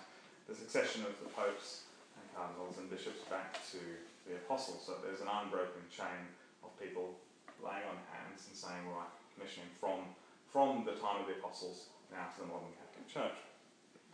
[0.50, 1.86] the succession of the popes
[2.18, 3.78] and cardinals and bishops back to
[4.26, 4.82] the apostles.
[4.82, 6.26] So there's an unbroken chain
[6.66, 7.14] of people
[7.62, 9.06] laying on hands and saying, right,
[9.38, 10.10] commissioning from,
[10.50, 13.38] from the time of the apostles now to the modern Catholic Church.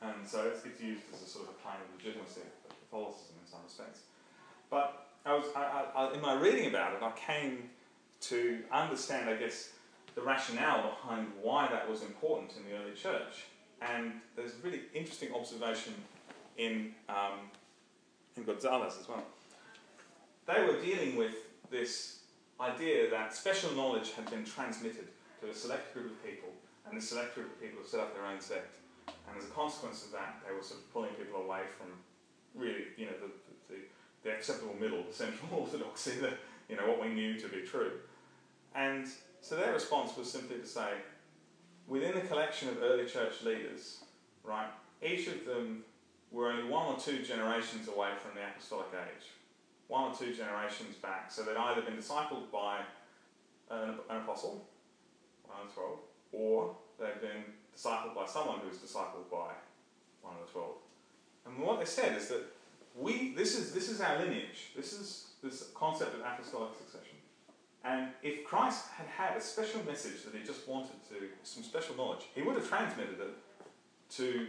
[0.05, 3.41] And so it's, it's used as a sort of a claim of legitimacy of Catholicism
[3.41, 4.05] in some respects.
[4.69, 7.73] But I was, I, I, in my reading about it, I came
[8.29, 9.73] to understand, I guess,
[10.15, 13.49] the rationale behind why that was important in the early church.
[13.81, 15.95] And there's a really interesting observation
[16.57, 17.51] in, um,
[18.37, 19.25] in Gonzalez as well.
[20.47, 21.35] They were dealing with
[21.71, 22.21] this
[22.61, 25.09] idea that special knowledge had been transmitted
[25.41, 26.49] to a select group of people
[26.89, 28.77] and the select group of people set up their own sect.
[29.09, 31.89] And as a consequence of that, they were sort of pulling people away from
[32.55, 33.81] really, you know, the, the,
[34.23, 36.33] the acceptable middle, the central orthodoxy, the,
[36.69, 37.93] you know, what we knew to be true.
[38.75, 39.07] And
[39.41, 40.93] so their response was simply to say,
[41.87, 44.05] within the collection of early church leaders,
[44.45, 44.69] right,
[45.03, 45.85] each of them
[46.33, 49.27] were only one or two generations away from the apostolic age.
[49.89, 51.31] One or two generations back.
[51.31, 52.81] So they'd either been discipled by
[53.71, 54.67] an, an apostle,
[55.45, 55.99] one of the 12,
[56.33, 57.45] or they've been
[57.77, 59.53] discipled by someone who was discipled by
[60.23, 60.77] one of the twelve.
[61.47, 62.43] And what they said is that
[62.99, 64.71] we this is this is our lineage.
[64.75, 67.17] This is this concept of apostolic succession.
[67.85, 71.95] And if Christ had had a special message that he just wanted to, some special
[71.95, 73.35] knowledge, he would have transmitted it
[74.17, 74.49] to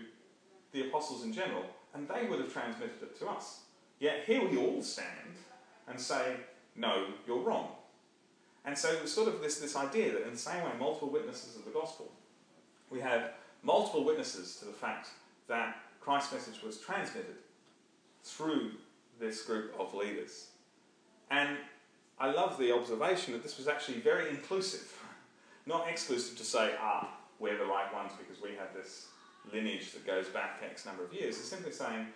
[0.78, 1.64] the apostles in general,
[1.94, 3.62] and they would have transmitted it to us.
[4.00, 5.36] Yet here we all stand
[5.88, 6.36] and say,
[6.76, 7.70] no, you're wrong.
[8.66, 11.56] And so it's sort of this, this idea that in the same way, multiple witnesses
[11.56, 12.12] of the gospel,
[12.90, 13.32] we have
[13.64, 15.10] multiple witnesses to the fact
[15.48, 17.38] that Christ's message was transmitted
[18.24, 18.72] through
[19.20, 20.48] this group of leaders.
[21.32, 21.58] And
[22.20, 24.94] I love the observation that this was actually very inclusive,
[25.66, 27.10] not exclusive to say, ah,
[27.40, 29.08] we're the right ones because we have this
[29.54, 31.38] lineage that goes back X number of years.
[31.38, 32.08] It's simply saying,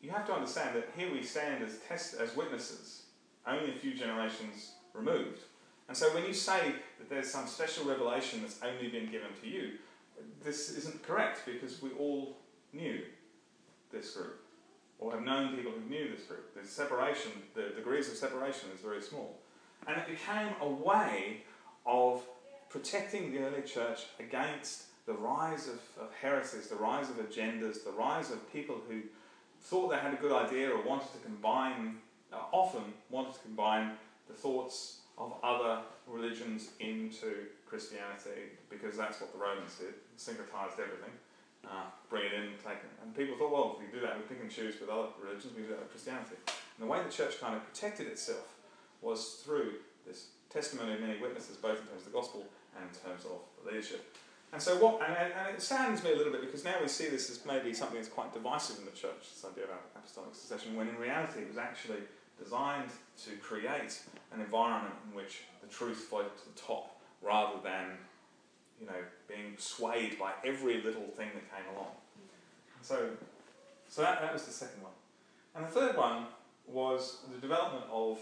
[0.00, 3.02] you have to understand that here we stand as, test, as witnesses,
[3.46, 5.40] only a few generations removed.
[5.88, 9.48] And so when you say that there's some special revelation that's only been given to
[9.48, 9.72] you,
[10.44, 12.36] this isn't correct because we all
[12.72, 13.00] knew
[13.92, 14.40] this group
[14.98, 16.54] or have known people who knew this group.
[16.54, 19.38] The separation, the degrees of separation is very small.
[19.86, 21.42] And it became a way
[21.86, 22.22] of
[22.68, 27.92] protecting the early church against the rise of, of heresies, the rise of agendas, the
[27.92, 29.00] rise of people who
[29.62, 31.96] thought they had a good idea or wanted to combine,
[32.32, 33.92] uh, often wanted to combine
[34.28, 41.12] the thoughts of other religions into Christianity because that's what the Romans did, syncretized everything,
[41.64, 42.90] uh, bring it in, take it.
[43.02, 45.52] And people thought, well, if we do that, we pick and choose with other religions,
[45.56, 46.36] we do that with Christianity.
[46.46, 48.56] And the way the church kind of protected itself
[49.02, 49.74] was through
[50.06, 52.44] this testimony of many witnesses, both in terms of the gospel
[52.76, 54.16] and in terms of leadership.
[54.52, 57.08] And so what, and, and it saddens me a little bit because now we see
[57.08, 60.74] this as maybe something that's quite divisive in the church, this idea of apostolic succession,
[60.74, 62.00] when in reality it was actually
[62.42, 62.90] designed
[63.24, 64.00] to create
[64.32, 67.86] an environment in which the truth floated to the top rather than
[68.80, 71.92] you know being swayed by every little thing that came along.
[72.82, 73.10] So,
[73.88, 74.92] so that, that was the second one.
[75.54, 76.26] And the third one
[76.66, 78.18] was the development of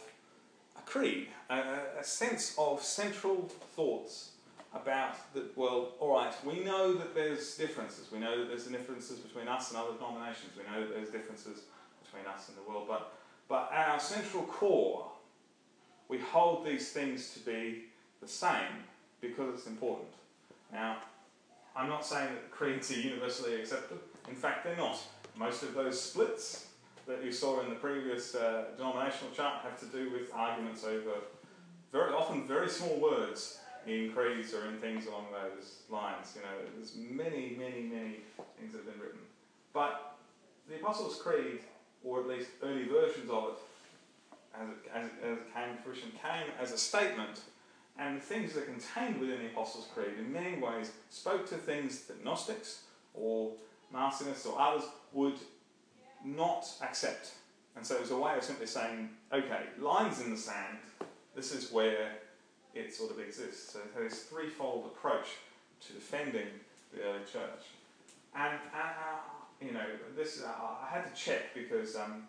[0.77, 1.63] a creed, a,
[2.01, 4.33] a sense of central thoughts
[4.75, 8.11] about that, well, all right, we know that there's differences.
[8.13, 10.53] We know that there's differences between us and other denominations.
[10.57, 11.63] We know that there's differences
[12.05, 12.87] between us and the world.
[12.89, 13.13] But,
[13.49, 15.07] but at our central core,
[16.09, 17.85] we hold these things to be
[18.21, 18.85] the same
[19.21, 20.09] because it's important.
[20.73, 20.99] Now,
[21.75, 23.99] I'm not saying that creeds are universally accepted.
[24.29, 24.99] In fact, they're not.
[25.37, 26.67] Most of those splits
[27.07, 31.13] that you saw in the previous uh, denominational chart have to do with arguments over
[31.91, 36.35] very often very small words in creeds or in things along those lines.
[36.37, 38.17] You know, there's many, many, many
[38.59, 39.21] things that have been written.
[39.73, 40.17] But
[40.69, 41.61] the Apostles' Creed,
[42.05, 43.59] or at least early versions of it,
[44.61, 47.41] as it, as it, as it came to fruition, came as a statement,
[47.99, 51.57] and the things that are contained within the Apostles' Creed in many ways spoke to
[51.57, 52.83] things that Gnostics
[53.15, 53.53] or
[53.93, 55.39] Marcionists or others would
[56.25, 57.33] not accept.
[57.75, 60.79] And so it was a way of simply saying, okay, lines in the sand,
[61.35, 62.11] this is where
[62.75, 63.73] it sort of exists.
[63.73, 65.29] So this threefold approach
[65.87, 66.49] to defending
[66.93, 67.65] the early church.
[68.35, 72.29] And, uh, you know, this uh, I had to check because um,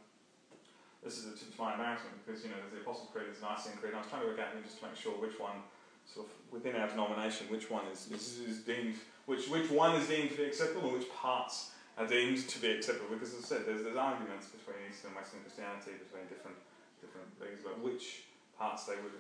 [1.04, 3.78] this is a, to my embarrassment because, you know, there's the Apostles' Creed, the Nicene
[3.78, 5.64] Creed, I was trying to work out just to make sure which one,
[6.06, 10.08] sort of within our denomination, which one is, is, is deemed, which, which one is
[10.08, 13.14] deemed to be acceptable and which parts are deemed to be acceptable.
[13.14, 16.58] Because as I said, there's, there's arguments between Eastern and Western Christianity, between different,
[17.04, 18.24] different things about which
[18.60, 19.14] parts they would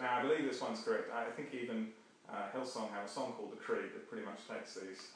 [0.00, 1.10] now I believe this one's correct.
[1.12, 1.88] I think even
[2.28, 5.08] uh, Hillsong have a song called The Creed that pretty much takes these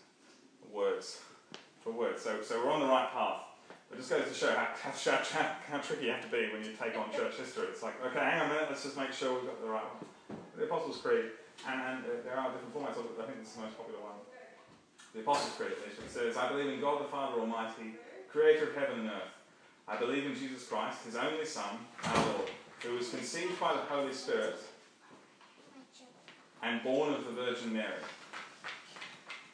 [0.72, 1.20] words
[1.82, 2.22] for words.
[2.22, 3.42] So, so we're on the right path.
[3.92, 6.64] It just goes to show how, how, how, how tricky you have to be when
[6.64, 7.66] you take on church history.
[7.70, 9.84] It's like, okay, hang on a minute, let's just make sure we've got the right
[9.84, 10.38] one.
[10.56, 11.32] The Apostles' Creed,
[11.66, 13.78] and, and uh, there are different formats of it, I think this is the most
[13.78, 14.20] popular one.
[15.14, 17.96] The Apostles' Creed, it says, I believe in God the Father Almighty,
[18.28, 19.32] creator of heaven and earth.
[19.88, 22.50] I believe in Jesus Christ, his only Son, our Lord
[22.82, 24.56] who was conceived by the Holy Spirit
[26.62, 28.02] and born of the Virgin Mary.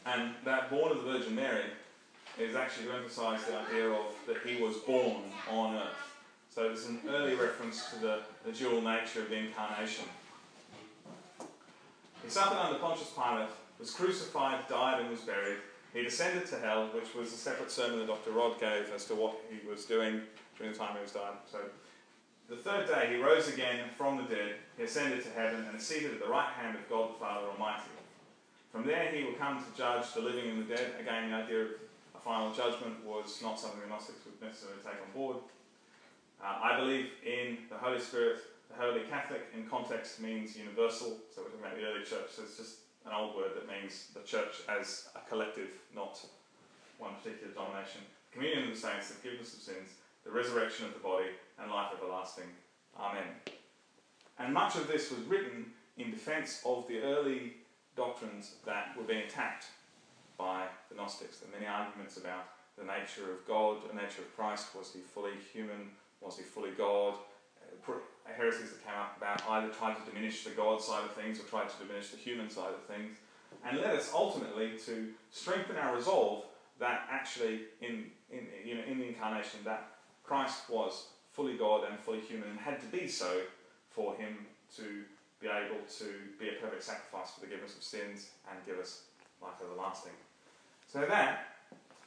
[0.06, 1.64] And that born of the Virgin Mary
[2.38, 6.14] is actually to emphasize the idea of that he was born on earth.
[6.54, 10.04] So there's an early reference to the, the dual nature of the incarnation.
[12.22, 13.48] He suffered under Pontius Pilate,
[13.78, 15.58] was crucified, died, and was buried.
[15.92, 18.32] He descended to hell, which was a separate sermon that Dr.
[18.32, 20.22] Rod gave as to what he was doing
[20.56, 21.36] during the time he was dying.
[21.50, 21.58] So
[22.48, 25.86] the third day he rose again from the dead, he ascended to heaven, and is
[25.86, 27.82] seated at the right hand of God the Father Almighty.
[28.70, 30.92] From there he will come to judge the living and the dead.
[31.00, 31.70] Again, the idea of
[32.14, 35.36] a final judgment was not something the Gnostics would necessarily take on board.
[36.42, 38.38] Uh, I believe in the Holy Spirit.
[38.68, 42.42] The Holy Catholic in context means universal, so we're talking about the early church, so
[42.42, 46.18] it's just an old word that means the church as a collective, not
[46.98, 48.00] one particular denomination.
[48.32, 51.30] Communion of the saints, the forgiveness of sins, the resurrection of the body,
[51.60, 52.48] and life everlasting.
[52.98, 53.24] Amen.
[54.38, 57.54] And much of this was written in defense of the early
[57.96, 59.66] doctrines that were being attacked
[60.36, 61.38] by the Gnostics.
[61.38, 62.46] There many arguments about
[62.76, 64.74] the nature of God, the nature of Christ.
[64.76, 65.90] Was he fully human?
[66.20, 67.14] Was he fully God?
[68.36, 71.44] Heresies that came up about either tried to diminish the God side of things or
[71.44, 73.16] tried to diminish the human side of things.
[73.64, 76.44] And led us ultimately to strengthen our resolve
[76.80, 79.86] that actually in, in, you know, in the incarnation that
[80.24, 83.40] Christ was fully God and fully human and had to be so
[83.90, 85.02] for him to
[85.40, 86.04] be able to
[86.38, 89.02] be a perfect sacrifice for the forgiveness of sins and give us
[89.42, 90.12] life everlasting.
[90.90, 91.48] So that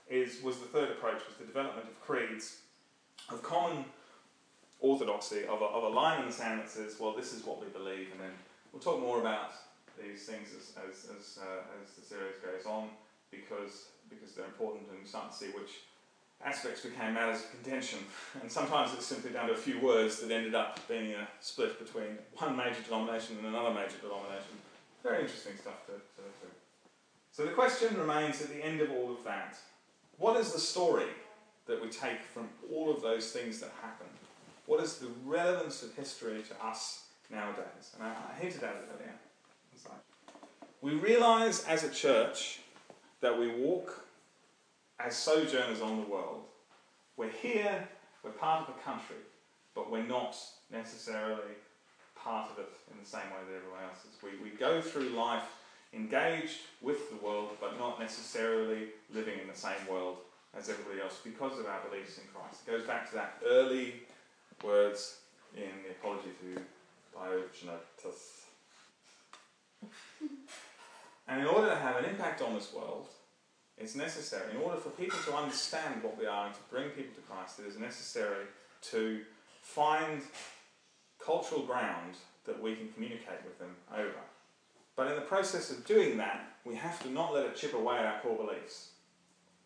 [0.09, 2.59] is was the third approach, was the development of creeds
[3.29, 3.83] of common
[4.79, 7.59] orthodoxy, of a, of a line in the sand that says, well, this is what
[7.59, 8.31] we believe, and then
[8.71, 9.51] we'll talk more about
[9.99, 12.89] these things as, as, as, uh, as the series goes on
[13.31, 15.81] because, because they're important and we start to see which
[16.45, 17.99] aspects became matters of contention,
[18.41, 21.79] and sometimes it's simply down to a few words that ended up being a split
[21.79, 24.57] between one major denomination and another major denomination.
[25.03, 26.27] Very interesting stuff to, to.
[27.31, 29.57] So the question remains at the end of all of that
[30.17, 31.05] what is the story
[31.67, 34.07] that we take from all of those things that happen?
[34.65, 37.93] What is the relevance of history to us nowadays?
[37.95, 39.13] And I, I hinted at it earlier.
[40.81, 42.61] We realise as a church
[43.21, 44.06] that we walk
[44.99, 46.41] as sojourners on the world.
[47.15, 47.87] We're here,
[48.23, 49.17] we're part of a country,
[49.75, 50.35] but we're not
[50.71, 51.55] necessarily
[52.15, 54.21] part of it in the same way that everyone else is.
[54.21, 55.43] We, we go through life
[55.93, 60.17] engaged with the world, but not necessarily living in the same world
[60.57, 62.61] as everybody else because of our beliefs in Christ.
[62.67, 63.93] It goes back to that early
[64.63, 65.19] words
[65.55, 66.61] in the Apology to
[67.17, 68.45] Diognetus.
[71.27, 73.07] and in order to have an impact on this world,
[73.77, 77.13] it's necessary, in order for people to understand what we are and to bring people
[77.15, 78.45] to Christ, it is necessary
[78.91, 79.21] to
[79.61, 80.21] find
[81.23, 82.15] cultural ground
[82.45, 84.21] that we can communicate with them over.
[84.95, 87.97] But in the process of doing that, we have to not let it chip away
[87.97, 88.89] at our core beliefs.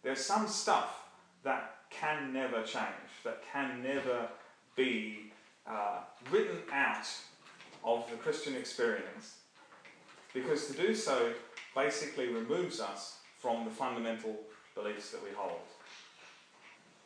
[0.03, 1.07] There's some stuff
[1.43, 4.27] that can never change, that can never
[4.75, 5.31] be
[5.65, 5.99] uh,
[6.29, 7.07] written out
[7.83, 9.35] of the Christian experience.
[10.33, 11.33] Because to do so
[11.75, 14.35] basically removes us from the fundamental
[14.75, 15.59] beliefs that we hold.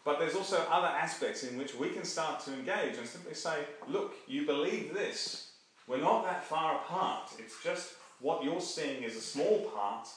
[0.03, 3.63] But there's also other aspects in which we can start to engage and simply say,
[3.87, 5.53] look, you believe this.
[5.87, 7.31] We're not that far apart.
[7.39, 10.07] It's just what you're seeing is a small part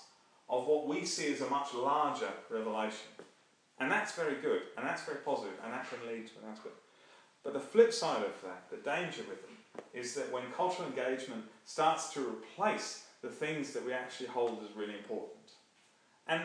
[0.51, 3.09] of what we see as a much larger revelation.
[3.81, 6.75] And that's very good, and that's very positive, and that can lead to an aspect.
[7.45, 11.45] But the flip side of that, the danger with them, is that when cultural engagement
[11.65, 15.38] starts to replace the things that we actually hold as really important.
[16.29, 16.43] And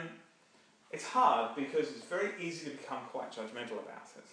[0.92, 4.26] it's hard because it's very easy to become quite judgmental about it.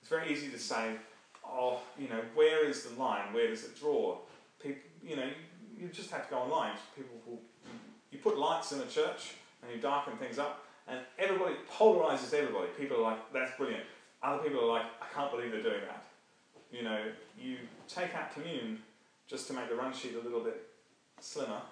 [0.00, 0.96] It's very easy to say,
[1.44, 3.32] oh, you know, where is the line?
[3.32, 4.18] Where does it draw?
[4.62, 5.28] People, you know,
[5.78, 6.72] you just have to go online.
[6.94, 7.40] People will,
[8.10, 12.68] you put lights in a church and you darken things up, and everybody polarizes everybody.
[12.78, 13.84] People are like, that's brilliant.
[14.22, 16.04] Other people are like, I can't believe they're doing that.
[16.70, 17.00] You know,
[17.40, 18.82] you take out communion
[19.26, 20.66] just to make the run sheet a little bit
[21.20, 21.62] slimmer,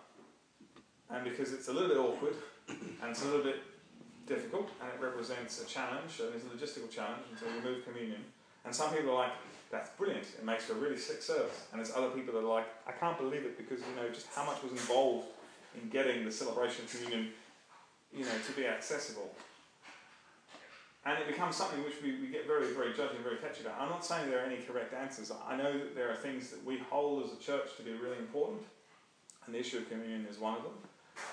[1.10, 2.34] and because it's a little bit awkward
[3.00, 3.62] and it's a little bit
[4.26, 8.20] difficult and it represents a challenge and it's a logistical challenge until you remove communion.
[8.64, 9.32] And some people are like,
[9.70, 11.66] that's brilliant, it makes for a really slick service.
[11.72, 14.26] And there's other people that are like, I can't believe it because you know just
[14.34, 15.26] how much was involved
[15.80, 17.32] in getting the celebration of communion,
[18.14, 19.34] you know, to be accessible.
[21.04, 23.80] And it becomes something which we, we get very, very judgy and very catchy about.
[23.80, 25.32] I'm not saying there are any correct answers.
[25.48, 28.18] I know that there are things that we hold as a church to be really
[28.18, 28.62] important,
[29.46, 30.74] and the issue of communion is one of them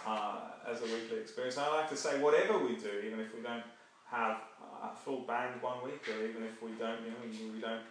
[0.06, 1.58] uh, as a weekly experience.
[1.58, 3.64] And I like to say, whatever we do, even if we don't
[4.12, 4.38] have
[4.84, 7.84] a full band one week, or even if we don't, you know, we don't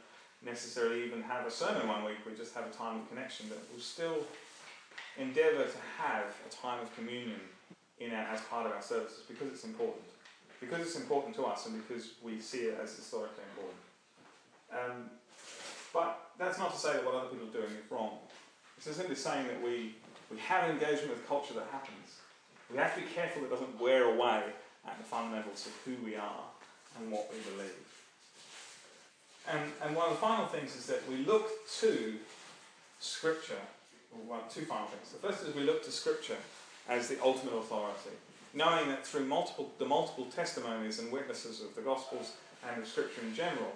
[0.45, 3.59] necessarily even have a sermon one week, we just have a time of connection, that
[3.71, 4.19] we'll still
[5.17, 7.41] endeavour to have a time of communion
[7.99, 10.05] in our, as part of our services because it's important
[10.61, 13.81] because it's important to us and because we see it as historically important.
[14.73, 15.11] Um,
[15.93, 18.19] but that's not to say that what other people are doing is wrong.
[18.77, 19.95] It's simply saying that we,
[20.31, 22.17] we have engagement with culture that happens.
[22.71, 24.43] We have to be careful it doesn't wear away
[24.87, 26.45] at the fundamentals of who we are
[26.99, 27.73] and what we believe.
[29.51, 31.49] And, and one of the final things is that we look
[31.81, 32.15] to
[33.01, 33.55] Scripture.
[34.27, 35.13] Well, two final things.
[35.13, 36.37] The first is we look to Scripture
[36.89, 38.17] as the ultimate authority
[38.55, 42.33] knowing that through multiple, the multiple testimonies and witnesses of the Gospels
[42.69, 43.73] and of Scripture in general,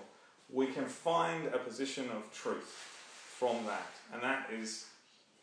[0.53, 2.71] we can find a position of truth
[3.39, 3.91] from that.
[4.13, 4.87] And that is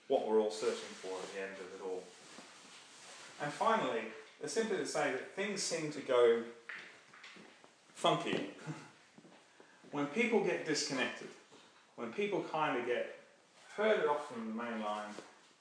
[0.09, 2.03] what we're all searching for at the end of it all.
[3.41, 4.01] And finally,
[4.43, 6.43] it's simply to say that things seem to go
[7.93, 8.49] funky.
[9.91, 11.29] when people get disconnected,
[11.95, 13.15] when people kind of get
[13.75, 15.13] further off from the main line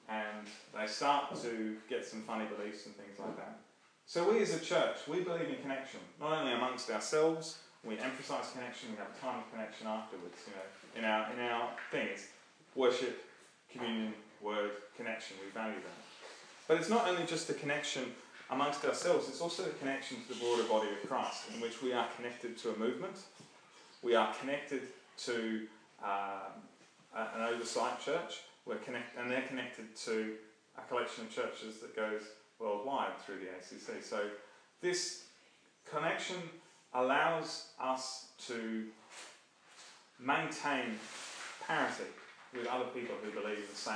[0.09, 3.59] and they start to get some funny beliefs and things like that.
[4.05, 8.51] So we as a church, we believe in connection, not only amongst ourselves, we emphasise
[8.51, 10.67] connection, we have a time of connection afterwards, you know.
[10.97, 12.27] In our in our things,
[12.75, 13.23] worship,
[13.71, 16.03] communion, word, connection, we value that.
[16.67, 18.03] But it's not only just a connection
[18.49, 21.93] amongst ourselves, it's also a connection to the broader body of Christ, in which we
[21.93, 23.17] are connected to a movement,
[24.01, 24.81] we are connected
[25.25, 25.67] to
[26.03, 26.61] um,
[27.15, 30.35] an oversight church, we're connect, and they're connected to
[30.77, 32.21] a collection of churches that goes
[32.59, 34.03] worldwide through the ACC.
[34.03, 34.27] So
[34.81, 35.25] this
[35.89, 36.37] connection
[36.93, 38.85] allows us to
[40.19, 40.97] maintain
[41.65, 42.03] parity
[42.53, 43.95] with other people who believe the same